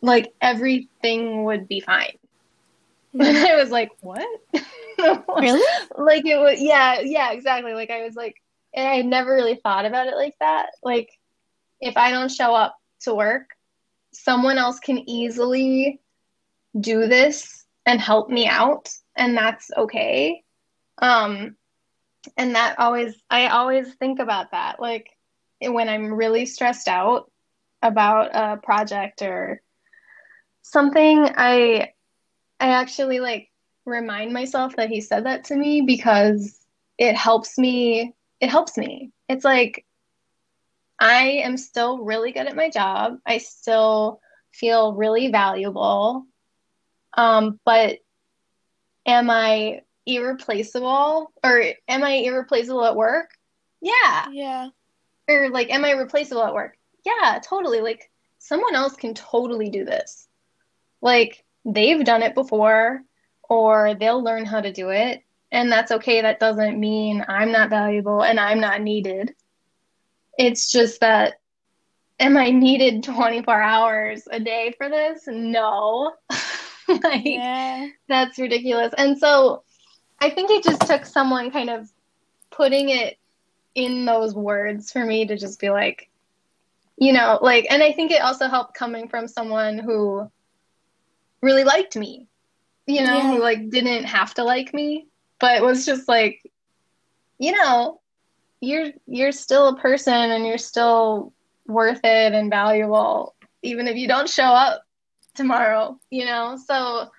Like 0.02 0.34
everything 0.42 1.44
would 1.46 1.68
be 1.68 1.80
fine. 1.80 2.18
And 3.14 3.38
I 3.38 3.56
was 3.56 3.72
like, 3.72 3.92
what? 4.02 4.28
really? 5.00 5.64
like 5.98 6.26
it 6.26 6.38
was, 6.38 6.60
yeah, 6.60 7.00
yeah, 7.00 7.32
exactly. 7.32 7.74
Like 7.74 7.90
I 7.90 8.04
was 8.04 8.16
like, 8.16 8.36
and 8.74 8.88
I 8.88 8.96
had 8.96 9.06
never 9.06 9.34
really 9.34 9.56
thought 9.56 9.86
about 9.86 10.08
it 10.08 10.16
like 10.16 10.36
that. 10.40 10.72
Like 10.84 11.10
if 11.80 11.96
I 11.98 12.12
don't 12.12 12.32
show 12.32 12.54
up 12.54 12.76
to 13.02 13.16
work, 13.16 13.52
someone 14.12 14.58
else 14.58 14.80
can 14.80 15.10
easily 15.10 16.02
do 16.80 17.08
this 17.08 17.66
and 17.86 18.02
help 18.02 18.30
me 18.30 18.48
out, 18.48 18.90
and 19.16 19.38
that's 19.38 19.70
okay. 19.78 20.44
Um, 20.98 21.56
and 22.38 22.56
that 22.56 22.80
always, 22.80 23.16
I 23.30 23.48
always 23.48 23.94
think 23.96 24.20
about 24.20 24.52
that. 24.52 24.80
Like 24.80 25.15
when 25.74 25.90
I'm 25.90 26.14
really 26.14 26.46
stressed 26.46 26.88
out 26.88 27.32
about 27.82 28.32
a 28.34 28.58
project 28.58 29.22
or 29.22 29.62
something, 30.62 31.30
I 31.36 31.94
I 32.60 32.70
actually 32.70 33.20
like 33.20 33.50
remind 33.86 34.34
myself 34.34 34.76
that 34.76 34.90
he 34.90 35.02
said 35.02 35.26
that 35.26 35.46
to 35.46 35.56
me 35.56 35.82
because 35.82 36.60
it 36.98 37.16
helps 37.16 37.58
me 37.58 38.14
it 38.42 38.50
helps 38.50 38.78
me. 38.78 39.12
It's 39.30 39.46
like 39.46 39.86
I 41.00 41.42
am 41.44 41.58
still 41.58 42.00
really 42.00 42.32
good 42.32 42.48
at 42.48 42.56
my 42.56 42.70
job. 42.70 43.18
I 43.26 43.38
still 43.38 44.22
feel 44.54 44.94
really 44.94 45.30
valuable. 45.30 46.26
Um, 47.18 47.60
but 47.66 48.00
am 49.06 49.30
I 49.30 49.82
irreplaceable 50.06 51.32
or 51.44 51.64
am 51.88 52.04
I 52.04 52.12
irreplaceable 52.26 52.86
at 52.86 52.96
work? 52.96 53.30
Yeah. 53.82 54.28
Yeah 54.32 54.70
or 55.28 55.50
like 55.50 55.70
am 55.70 55.86
i 55.86 55.92
replaceable 55.92 56.44
at 56.44 56.54
work? 56.54 56.78
Yeah 57.06 57.40
totally. 57.44 57.82
Like 57.82 58.10
someone 58.38 58.76
else 58.76 58.96
can 58.96 59.14
totally 59.14 59.70
do 59.70 59.86
this. 59.86 60.28
Like 61.02 61.44
they've 61.66 62.04
done 62.04 62.24
it 62.24 62.36
before 62.36 63.02
or 63.48 63.96
they'll 63.96 64.24
learn 64.24 64.46
how 64.46 64.62
to 64.62 64.72
do 64.72 64.90
it 64.90 65.24
and 65.52 65.72
that's 65.72 65.92
okay. 65.92 66.22
That 66.22 66.40
doesn't 66.40 66.80
mean 66.80 67.24
i'm 67.28 67.52
not 67.52 67.70
valuable 67.70 68.24
and 68.24 68.40
i'm 68.40 68.60
not 68.60 68.82
needed. 68.82 69.34
It's 70.38 70.72
just 70.72 71.00
that 71.02 71.40
am 72.20 72.38
i 72.38 72.50
needed 72.50 73.04
24 73.04 73.62
hours 73.62 74.28
a 74.32 74.40
day 74.40 74.74
for 74.78 74.90
this? 74.90 75.24
No. 75.28 76.14
Like 76.88 77.26
yeah. 77.26 77.88
that's 78.08 78.38
ridiculous. 78.38 78.94
And 78.96 79.18
so 79.18 79.64
i 80.20 80.30
think 80.30 80.52
it 80.52 80.64
just 80.64 80.82
took 80.82 81.06
someone 81.06 81.50
kind 81.50 81.70
of 81.70 81.92
putting 82.52 82.90
it 82.90 83.18
in 83.76 84.06
those 84.06 84.34
words 84.34 84.92
for 84.92 85.06
me 85.06 85.26
to 85.28 85.38
just 85.38 85.60
be 85.60 85.70
like, 85.70 86.10
you 86.98 87.12
know, 87.14 87.38
like, 87.42 87.68
and 87.70 87.84
I 87.84 87.92
think 87.92 88.12
it 88.12 88.22
also 88.22 88.48
helped 88.48 88.74
coming 88.74 89.10
from 89.10 89.28
someone 89.28 89.78
who 89.78 90.30
really 91.42 91.66
liked 91.66 91.96
me, 91.96 92.28
you 92.88 93.04
know, 93.04 93.18
yeah. 93.18 93.32
who 93.32 93.40
like 93.40 93.70
didn't 93.70 94.06
have 94.06 94.34
to 94.36 94.44
like 94.44 94.74
me, 94.74 95.08
but 95.40 95.62
was 95.62 95.86
just 95.86 96.08
like, 96.08 96.42
you 97.38 97.52
know, 97.52 98.00
you're 98.62 98.92
you're 99.06 99.34
still 99.34 99.68
a 99.68 99.78
person 99.78 100.14
and 100.14 100.46
you're 100.46 100.58
still 100.58 101.34
worth 101.68 102.00
it 102.04 102.34
and 102.34 102.50
valuable, 102.50 103.36
even 103.62 103.88
if 103.88 103.98
you 103.98 104.08
don't 104.08 104.30
show 104.30 104.44
up 104.44 104.84
tomorrow, 105.36 106.00
you 106.10 106.26
know. 106.26 106.58
So 106.66 107.10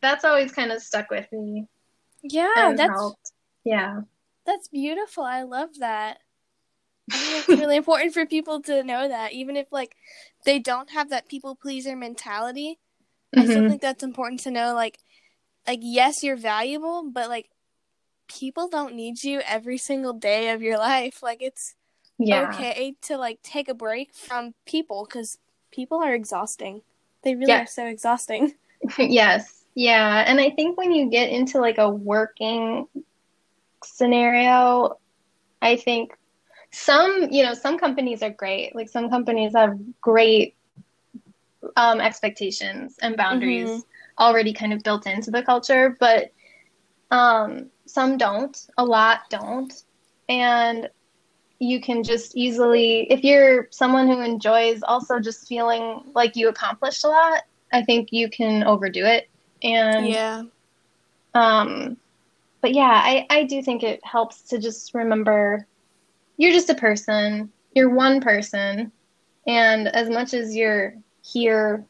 that's 0.00 0.24
always 0.24 0.52
kind 0.52 0.72
of 0.72 0.82
stuck 0.82 1.10
with 1.10 1.30
me. 1.32 1.66
Yeah, 2.22 2.72
that's 2.74 2.90
helped. 2.90 3.32
yeah. 3.64 4.00
That's 4.46 4.68
beautiful. 4.68 5.24
I 5.24 5.42
love 5.42 5.78
that. 5.80 6.18
I 7.10 7.16
think 7.16 7.38
it's 7.38 7.48
really 7.60 7.76
important 7.76 8.14
for 8.14 8.26
people 8.26 8.62
to 8.62 8.82
know 8.82 9.08
that, 9.08 9.32
even 9.32 9.56
if 9.56 9.66
like 9.70 9.96
they 10.44 10.58
don't 10.58 10.90
have 10.90 11.10
that 11.10 11.28
people 11.28 11.54
pleaser 11.56 11.96
mentality. 11.96 12.78
Mm-hmm. 13.34 13.40
I 13.40 13.44
still 13.44 13.58
mm-hmm. 13.58 13.68
think 13.70 13.82
that's 13.82 14.04
important 14.04 14.40
to 14.40 14.50
know. 14.50 14.74
Like, 14.74 14.98
like 15.66 15.80
yes, 15.82 16.22
you're 16.22 16.36
valuable, 16.36 17.10
but 17.10 17.28
like 17.28 17.50
people 18.28 18.68
don't 18.68 18.94
need 18.94 19.22
you 19.22 19.40
every 19.40 19.78
single 19.78 20.12
day 20.12 20.50
of 20.50 20.62
your 20.62 20.78
life. 20.78 21.22
Like 21.22 21.38
it's 21.42 21.74
yeah. 22.18 22.50
okay 22.50 22.94
to 23.02 23.16
like 23.18 23.42
take 23.42 23.68
a 23.68 23.74
break 23.74 24.14
from 24.14 24.54
people 24.64 25.06
because 25.08 25.38
people 25.70 26.02
are 26.02 26.14
exhausting. 26.14 26.82
They 27.22 27.34
really 27.34 27.52
yeah. 27.52 27.62
are 27.62 27.66
so 27.66 27.86
exhausting. 27.86 28.54
yes. 28.98 29.64
Yeah. 29.74 30.24
And 30.26 30.40
I 30.40 30.50
think 30.50 30.78
when 30.78 30.92
you 30.92 31.10
get 31.10 31.30
into 31.30 31.60
like 31.60 31.78
a 31.78 31.90
working 31.90 32.86
scenario, 33.84 34.98
I 35.62 35.76
think 35.76 36.16
some, 36.72 37.28
you 37.30 37.42
know, 37.42 37.54
some 37.54 37.78
companies 37.78 38.22
are 38.22 38.30
great. 38.30 38.74
Like 38.74 38.88
some 38.88 39.08
companies 39.08 39.52
have 39.54 39.78
great 40.00 40.56
um, 41.76 42.00
expectations 42.00 42.96
and 43.00 43.16
boundaries 43.16 43.68
mm-hmm. 43.68 44.22
already 44.22 44.52
kind 44.52 44.72
of 44.72 44.82
built 44.82 45.06
into 45.06 45.30
the 45.30 45.42
culture, 45.42 45.96
but 45.98 46.32
um, 47.10 47.70
some 47.86 48.18
don't. 48.18 48.66
A 48.78 48.84
lot 48.84 49.30
don't. 49.30 49.72
And 50.28 50.88
you 51.58 51.80
can 51.80 52.02
just 52.02 52.36
easily, 52.36 53.10
if 53.10 53.24
you're 53.24 53.68
someone 53.70 54.08
who 54.08 54.20
enjoys 54.20 54.82
also 54.82 55.18
just 55.18 55.48
feeling 55.48 56.02
like 56.14 56.36
you 56.36 56.48
accomplished 56.48 57.04
a 57.04 57.08
lot, 57.08 57.42
I 57.72 57.82
think 57.82 58.12
you 58.12 58.28
can 58.28 58.64
overdo 58.64 59.04
it. 59.06 59.28
And 59.62 60.06
yeah. 60.06 60.42
Um, 61.34 61.96
but 62.60 62.74
yeah, 62.74 63.00
I, 63.04 63.26
I 63.30 63.44
do 63.44 63.62
think 63.62 63.82
it 63.82 64.00
helps 64.04 64.42
to 64.48 64.58
just 64.58 64.94
remember 64.94 65.66
you're 66.36 66.52
just 66.52 66.70
a 66.70 66.74
person, 66.74 67.50
you're 67.74 67.94
one 67.94 68.20
person, 68.20 68.92
and 69.46 69.88
as 69.88 70.10
much 70.10 70.34
as 70.34 70.54
you're 70.54 70.94
here 71.22 71.84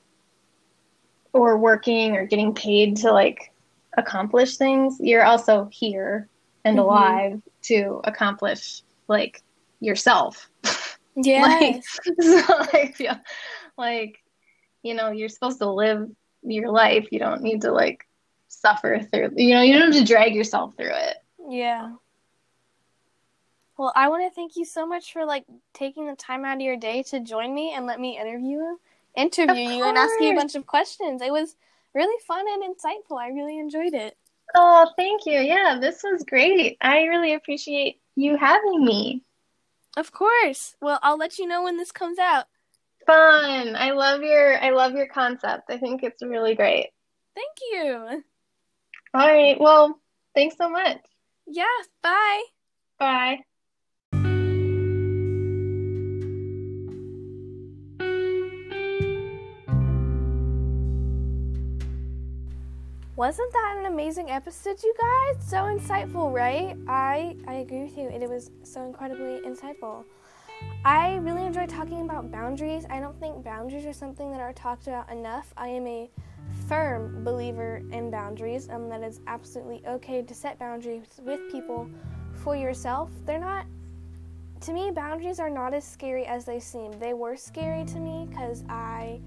or 1.33 1.59
working 1.59 2.17
or 2.17 2.27
getting 2.27 2.55
paid 2.55 2.97
to 2.99 3.13
like 3.13 3.53
accomplish 3.97 4.57
things, 4.57 4.99
you're 5.01 5.25
also 5.25 5.69
here 5.73 6.29
and 6.65 6.79
mm-hmm. 6.79 6.89
alive 6.89 7.43
to 7.63 8.01
accomplish 8.05 8.83
like 9.09 9.43
yourself. 9.81 10.49
Yeah. 11.25 11.41
like, 11.41 11.83
so 12.21 12.43
I 12.75 12.93
feel 12.95 13.19
like, 13.79 14.19
you 14.83 14.93
know, 14.93 15.11
you're 15.11 15.31
supposed 15.31 15.61
to 15.61 15.71
live 15.71 16.11
your 16.43 16.71
life. 16.71 17.09
You 17.11 17.19
don't 17.19 17.41
need 17.41 17.63
to 17.63 17.73
like 17.73 18.07
suffer 18.49 19.01
through 19.13 19.31
you 19.37 19.55
know 19.55 19.63
you 19.63 19.79
don't 19.79 19.93
have 19.93 20.01
to 20.01 20.05
drag 20.05 20.35
yourself 20.35 20.75
through 20.77 20.95
it. 20.95 21.17
Yeah. 21.49 21.93
Well 23.79 23.93
i 23.95 24.09
want 24.09 24.25
to 24.25 24.35
thank 24.35 24.57
you 24.57 24.65
so 24.65 24.87
much 24.87 25.13
for 25.13 25.25
like 25.25 25.45
taking 25.75 26.07
the 26.07 26.17
time 26.17 26.45
out 26.45 26.57
of 26.57 26.63
your 26.63 26.77
day 26.77 27.03
to 27.05 27.21
join 27.21 27.55
me 27.55 27.75
and 27.75 27.87
let 27.87 28.01
me 28.01 28.19
interview 28.19 28.77
interview 29.15 29.55
you 29.55 29.85
and 29.85 29.97
ask 29.97 30.15
you 30.21 30.33
a 30.33 30.35
bunch 30.35 30.55
of 30.55 30.67
questions. 30.67 31.23
It 31.23 31.33
was 31.33 31.57
really 31.95 32.23
fun 32.27 32.45
and 32.49 32.63
insightful. 32.63 33.19
I 33.19 33.29
really 33.29 33.59
enjoyed 33.59 33.95
it. 33.95 34.17
Oh 34.55 34.91
thank 34.97 35.27
you. 35.27 35.39
Yeah 35.41 35.79
this 35.81 36.03
was 36.03 36.25
great. 36.25 36.79
I 36.81 37.03
really 37.03 37.35
appreciate 37.35 38.01
you 38.15 38.37
having 38.37 38.85
me. 38.85 39.23
Of 39.97 40.13
course. 40.13 40.77
Well 40.81 40.99
i'll 41.03 41.19
let 41.19 41.39
you 41.39 41.47
know 41.47 41.63
when 41.63 41.77
this 41.77 41.93
comes 41.93 42.19
out. 42.19 42.47
Fun. 43.07 43.77
I 43.77 43.93
love 43.93 44.23
your 44.23 44.59
i 44.63 44.71
love 44.71 44.95
your 44.95 45.09
concept. 45.09 45.71
I 45.71 45.77
think 45.77 46.03
it's 46.03 46.23
really 46.23 46.55
great. 46.55 46.91
Thank 47.35 47.59
you 47.73 48.25
all 49.15 49.27
right. 49.27 49.59
Well, 49.61 50.01
thanks 50.35 50.57
so 50.57 50.69
much. 50.69 50.99
Yeah. 51.47 51.65
Bye. 52.03 52.43
Bye. 52.99 53.39
Wasn't 63.17 63.51
that 63.51 63.77
an 63.79 63.87
amazing 63.87 64.31
episode, 64.31 64.77
you 64.83 64.95
guys? 64.99 65.49
So 65.49 65.57
insightful, 65.57 66.31
right? 66.31 66.77
I 66.87 67.35
I 67.49 67.55
agree 67.55 67.85
with 67.85 67.97
you. 67.97 68.09
It 68.11 68.29
was 68.29 68.51
so 68.63 68.85
incredibly 68.85 69.41
insightful. 69.41 70.05
I 70.85 71.17
really 71.17 71.47
enjoy 71.47 71.67
talking 71.67 72.03
about 72.03 72.31
boundaries. 72.31 72.85
I 72.91 73.01
don't 73.01 73.19
think 73.19 73.43
boundaries 73.43 73.87
are 73.87 73.95
something 73.95 74.31
that 74.33 74.41
are 74.41 74.53
talked 74.53 74.87
about 74.87 75.11
enough. 75.11 75.53
I 75.57 75.69
am 75.69 75.87
a 75.87 76.11
firm 76.69 77.23
believer 77.25 77.83
in 77.93 78.11
boundaries, 78.11 78.69
and 78.69 78.91
that 78.91 79.03
it's 79.03 79.21
absolutely 79.27 79.83
okay 79.87 80.23
to 80.23 80.35
set 80.35 80.59
boundaries 80.59 81.07
with 81.23 81.41
people 81.51 81.89
for 82.35 82.57
yourself. 82.57 83.11
They're 83.25 83.39
not, 83.39 83.67
to 84.63 84.73
me, 84.73 84.91
boundaries 84.91 85.39
are 85.39 85.51
not 85.51 85.75
as 85.75 85.85
scary 85.85 86.27
as 86.27 86.45
they 86.45 86.59
seem. 86.59 86.93
They 86.99 87.15
were 87.15 87.37
scary 87.37 87.85
to 87.85 87.99
me 87.99 88.27
because 88.29 88.65
I 88.69 89.21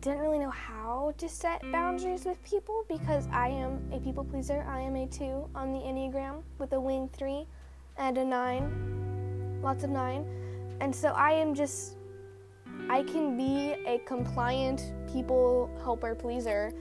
didn't 0.00 0.20
really 0.20 0.38
know 0.38 0.50
how 0.50 1.12
to 1.18 1.28
set 1.28 1.60
boundaries 1.72 2.24
with 2.24 2.42
people 2.44 2.84
because 2.88 3.26
I 3.32 3.48
am 3.48 3.80
a 3.92 3.98
people 3.98 4.24
pleaser. 4.24 4.64
I 4.68 4.80
am 4.80 4.96
a 4.96 5.06
two 5.06 5.48
on 5.54 5.72
the 5.72 5.80
Enneagram 5.80 6.42
with 6.58 6.72
a 6.72 6.80
wing 6.80 7.10
three 7.12 7.46
and 7.96 8.16
a 8.16 8.24
nine, 8.24 9.60
lots 9.62 9.84
of 9.84 9.90
nine. 9.90 10.24
And 10.80 10.94
so 10.94 11.08
I 11.08 11.32
am 11.32 11.54
just, 11.54 11.97
I 12.88 13.02
can 13.02 13.36
be 13.36 13.74
a 13.86 14.00
compliant 14.06 14.92
people 15.12 15.70
helper 15.82 16.14
pleaser. 16.14 16.72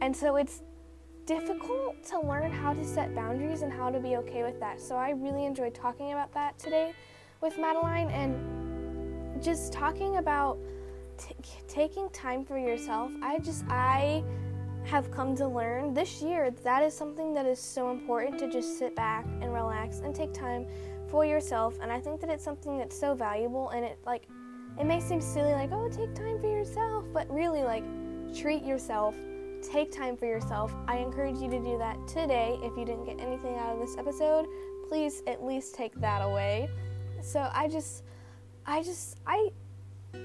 And 0.00 0.14
so 0.14 0.36
it's 0.36 0.62
difficult 1.26 2.02
to 2.04 2.20
learn 2.20 2.50
how 2.50 2.74
to 2.74 2.84
set 2.84 3.14
boundaries 3.14 3.62
and 3.62 3.72
how 3.72 3.90
to 3.90 4.00
be 4.00 4.16
okay 4.16 4.42
with 4.42 4.58
that. 4.60 4.80
So 4.80 4.96
I 4.96 5.10
really 5.10 5.44
enjoyed 5.44 5.74
talking 5.74 6.12
about 6.12 6.32
that 6.34 6.58
today 6.58 6.92
with 7.40 7.58
Madeline 7.58 8.10
and 8.10 9.42
just 9.42 9.72
talking 9.72 10.16
about 10.16 10.58
t- 11.18 11.34
taking 11.68 12.08
time 12.10 12.44
for 12.44 12.58
yourself. 12.58 13.12
I 13.22 13.38
just, 13.38 13.64
I 13.68 14.24
have 14.84 15.10
come 15.10 15.36
to 15.36 15.46
learn 15.46 15.94
this 15.94 16.20
year 16.20 16.50
that 16.64 16.82
is 16.82 16.92
something 16.92 17.32
that 17.34 17.46
is 17.46 17.60
so 17.60 17.90
important 17.90 18.38
to 18.40 18.50
just 18.50 18.78
sit 18.78 18.96
back 18.96 19.24
and 19.40 19.52
relax 19.52 20.00
and 20.00 20.14
take 20.14 20.32
time 20.32 20.66
for 21.08 21.24
yourself. 21.24 21.78
And 21.80 21.92
I 21.92 22.00
think 22.00 22.20
that 22.20 22.30
it's 22.30 22.44
something 22.44 22.78
that's 22.78 22.98
so 22.98 23.14
valuable 23.14 23.70
and 23.70 23.84
it 23.84 23.98
like, 24.04 24.26
it 24.82 24.86
may 24.86 25.00
seem 25.00 25.20
silly 25.20 25.52
like, 25.52 25.70
oh, 25.72 25.88
take 25.88 26.14
time 26.14 26.40
for 26.40 26.48
yourself, 26.48 27.06
but 27.14 27.30
really 27.30 27.62
like 27.62 27.84
treat 28.34 28.64
yourself 28.64 29.14
take 29.62 29.92
time 29.92 30.16
for 30.16 30.26
yourself. 30.26 30.74
I 30.88 30.98
encourage 30.98 31.38
you 31.38 31.48
to 31.48 31.58
do 31.60 31.78
that 31.78 31.96
today. 32.06 32.58
If 32.62 32.76
you 32.76 32.84
didn't 32.84 33.04
get 33.04 33.20
anything 33.20 33.56
out 33.56 33.74
of 33.74 33.80
this 33.80 33.96
episode, 33.96 34.46
please 34.88 35.22
at 35.26 35.44
least 35.44 35.74
take 35.74 35.94
that 36.00 36.20
away. 36.22 36.68
So 37.22 37.48
I 37.52 37.68
just, 37.68 38.02
I 38.66 38.82
just, 38.82 39.18
I, 39.26 39.50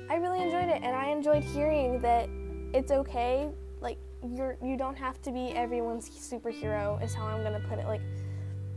I 0.10 0.16
really 0.16 0.42
enjoyed 0.42 0.70
it, 0.70 0.82
and 0.84 0.96
I 0.96 1.10
enjoyed 1.10 1.44
hearing 1.44 2.02
that 2.02 2.30
it's 2.74 2.92
okay. 2.92 3.50
Like 3.80 3.98
you're, 4.36 4.58
you 4.64 4.76
don't 4.76 4.98
have 4.98 5.22
to 5.24 5.32
be 5.32 5.50
everyone's 5.50 6.10
superhero. 6.10 7.02
Is 7.04 7.14
how 7.14 7.26
I'm 7.26 7.44
gonna 7.44 7.64
put 7.70 7.80
it. 7.80 7.86
Like 7.86 8.02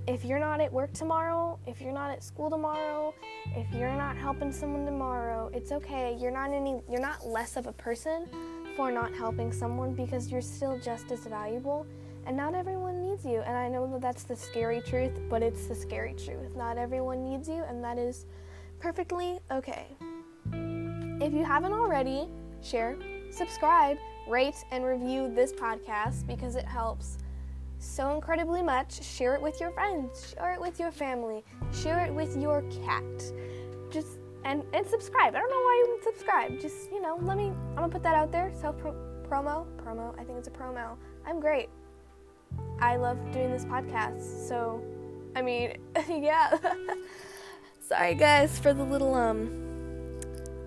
if 0.06 0.24
you're 0.24 0.38
not 0.38 0.60
at 0.60 0.72
work 0.72 0.92
tomorrow, 0.92 1.58
if 1.66 1.80
you're 1.80 1.92
not 1.92 2.10
at 2.10 2.24
school 2.24 2.50
tomorrow, 2.50 3.14
if 3.56 3.72
you're 3.74 3.94
not 3.94 4.16
helping 4.16 4.52
someone 4.52 4.84
tomorrow, 4.84 5.50
it's 5.52 5.72
okay. 5.72 6.16
You're 6.20 6.30
not 6.30 6.52
any 6.52 6.82
you're 6.88 7.00
not 7.00 7.26
less 7.26 7.56
of 7.56 7.66
a 7.66 7.72
person 7.72 8.26
for 8.76 8.90
not 8.90 9.14
helping 9.14 9.52
someone 9.52 9.94
because 9.94 10.30
you're 10.30 10.40
still 10.40 10.78
just 10.78 11.10
as 11.12 11.20
valuable 11.26 11.86
and 12.26 12.36
not 12.36 12.54
everyone 12.54 13.00
needs 13.02 13.24
you. 13.24 13.40
And 13.40 13.56
I 13.56 13.68
know 13.68 13.90
that 13.92 14.00
that's 14.00 14.24
the 14.24 14.36
scary 14.36 14.80
truth, 14.80 15.20
but 15.28 15.42
it's 15.42 15.66
the 15.66 15.74
scary 15.74 16.14
truth. 16.14 16.54
Not 16.56 16.78
everyone 16.78 17.24
needs 17.24 17.48
you, 17.48 17.64
and 17.68 17.82
that 17.82 17.98
is 17.98 18.26
perfectly 18.78 19.38
okay. 19.50 19.86
If 20.52 21.32
you 21.32 21.44
haven't 21.44 21.72
already, 21.72 22.28
share, 22.62 22.96
subscribe, 23.30 23.98
rate, 24.28 24.56
and 24.70 24.84
review 24.84 25.32
this 25.34 25.52
podcast 25.52 26.26
because 26.26 26.56
it 26.56 26.64
helps 26.64 27.18
so 27.80 28.14
incredibly 28.14 28.62
much. 28.62 29.02
Share 29.02 29.34
it 29.34 29.42
with 29.42 29.58
your 29.58 29.72
friends, 29.72 30.34
share 30.36 30.52
it 30.52 30.60
with 30.60 30.78
your 30.78 30.92
family, 30.92 31.42
share 31.72 32.04
it 32.04 32.14
with 32.14 32.36
your 32.36 32.62
cat. 32.84 33.04
Just 33.90 34.18
and 34.44 34.62
and 34.72 34.86
subscribe. 34.86 35.34
I 35.34 35.40
don't 35.40 35.50
know 35.50 35.56
why 35.56 35.84
you 35.84 35.92
would 35.92 36.04
subscribe. 36.04 36.60
Just 36.60 36.90
you 36.92 37.02
know, 37.02 37.18
let 37.22 37.36
me. 37.36 37.48
I'm 37.48 37.74
gonna 37.76 37.88
put 37.88 38.02
that 38.02 38.14
out 38.14 38.30
there. 38.30 38.52
Self 38.54 38.76
promo, 38.78 39.66
promo. 39.76 40.18
I 40.18 40.24
think 40.24 40.38
it's 40.38 40.48
a 40.48 40.52
promo. 40.52 40.96
I'm 41.26 41.40
great. 41.40 41.68
I 42.80 42.96
love 42.96 43.18
doing 43.32 43.50
this 43.50 43.64
podcast. 43.64 44.48
So, 44.48 44.82
I 45.36 45.42
mean, 45.42 45.76
yeah. 46.08 46.56
Sorry 47.80 48.14
guys 48.14 48.58
for 48.58 48.72
the 48.72 48.84
little 48.84 49.14
um. 49.14 49.66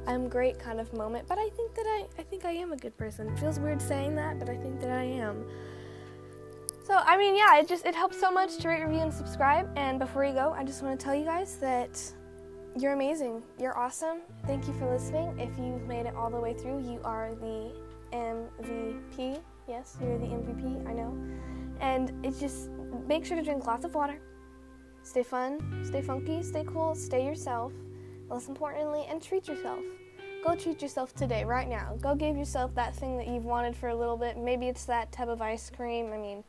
I'm 0.06 0.28
great 0.28 0.60
kind 0.60 0.82
of 0.82 0.92
moment, 0.92 1.30
but 1.30 1.38
I 1.38 1.50
think 1.56 1.74
that 1.76 1.86
I 1.86 2.06
I 2.20 2.24
think 2.24 2.44
I 2.44 2.52
am 2.52 2.74
a 2.74 2.78
good 2.78 2.98
person. 2.98 3.36
Feels 3.38 3.60
weird 3.60 3.82
saying 3.82 4.16
that, 4.16 4.40
but 4.40 4.50
I 4.50 4.58
think 4.58 4.82
that 4.82 4.92
I 4.92 5.04
am. 5.04 5.46
So 6.84 6.96
I 6.98 7.18
mean, 7.18 7.36
yeah, 7.36 7.58
it 7.60 7.68
just 7.68 7.86
it 7.86 7.96
helps 7.96 8.20
so 8.20 8.30
much 8.30 8.58
to 8.58 8.68
rate, 8.68 8.84
review, 8.84 9.00
and 9.00 9.14
subscribe. 9.14 9.70
And 9.78 9.98
before 9.98 10.26
you 10.26 10.34
go, 10.34 10.54
I 10.56 10.66
just 10.66 10.84
want 10.84 11.00
to 11.00 11.04
tell 11.04 11.16
you 11.16 11.24
guys 11.24 11.56
that 11.58 11.98
you're 12.78 12.92
amazing. 12.92 13.42
You're 13.58 13.78
awesome. 13.78 14.18
Thank 14.46 14.68
you 14.68 14.74
for 14.74 14.92
listening. 14.92 15.40
If 15.40 15.58
you've 15.58 15.88
made 15.88 16.08
it 16.08 16.16
all 16.16 16.30
the 16.30 16.40
way 16.40 16.54
through, 16.54 16.82
you 16.82 17.00
are 17.06 17.36
the 17.36 17.72
MVP. 18.12 19.40
Yes, 19.66 19.98
you're 20.02 20.18
the 20.18 20.26
MVP, 20.26 20.86
I 20.86 20.94
know. 20.94 21.18
And 21.80 22.14
it's 22.26 22.40
just 22.40 22.70
make 23.08 23.26
sure 23.26 23.38
to 23.38 23.44
drink 23.44 23.66
lots 23.66 23.86
of 23.86 23.96
water. 23.96 24.20
Stay 25.04 25.24
fun, 25.24 25.84
stay 25.86 26.02
funky, 26.02 26.44
stay 26.44 26.66
cool, 26.66 26.96
stay 26.96 27.26
yourself. 27.26 27.72
Most 28.28 28.50
importantly, 28.50 29.06
and 29.10 29.22
treat 29.22 29.48
yourself. 29.48 29.80
Go 30.44 30.56
treat 30.56 30.82
yourself 30.82 31.16
today, 31.16 31.46
right 31.46 31.70
now. 31.70 31.96
Go 32.02 32.14
give 32.14 32.36
yourself 32.36 32.76
that 32.76 32.94
thing 32.94 33.18
that 33.18 33.28
you've 33.28 33.46
wanted 33.46 33.74
for 33.74 33.90
a 33.90 33.96
little 33.96 34.18
bit. 34.18 34.38
Maybe 34.38 34.68
it's 34.68 34.84
that 34.86 35.12
tub 35.14 35.30
of 35.30 35.42
ice 35.42 35.70
cream. 35.70 36.12
I 36.12 36.18
mean, 36.18 36.44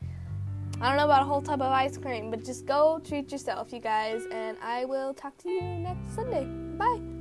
I 0.81 0.89
don't 0.89 0.97
know 0.97 1.05
about 1.05 1.21
a 1.21 1.25
whole 1.25 1.41
tub 1.41 1.61
of 1.61 1.71
ice 1.71 1.97
cream, 1.97 2.29
but 2.29 2.43
just 2.43 2.65
go 2.65 2.99
treat 3.03 3.31
yourself, 3.31 3.71
you 3.71 3.79
guys, 3.79 4.25
and 4.31 4.57
I 4.61 4.85
will 4.85 5.13
talk 5.13 5.37
to 5.39 5.49
you 5.49 5.61
next 5.61 6.13
Sunday. 6.13 6.45
Bye. 6.77 7.14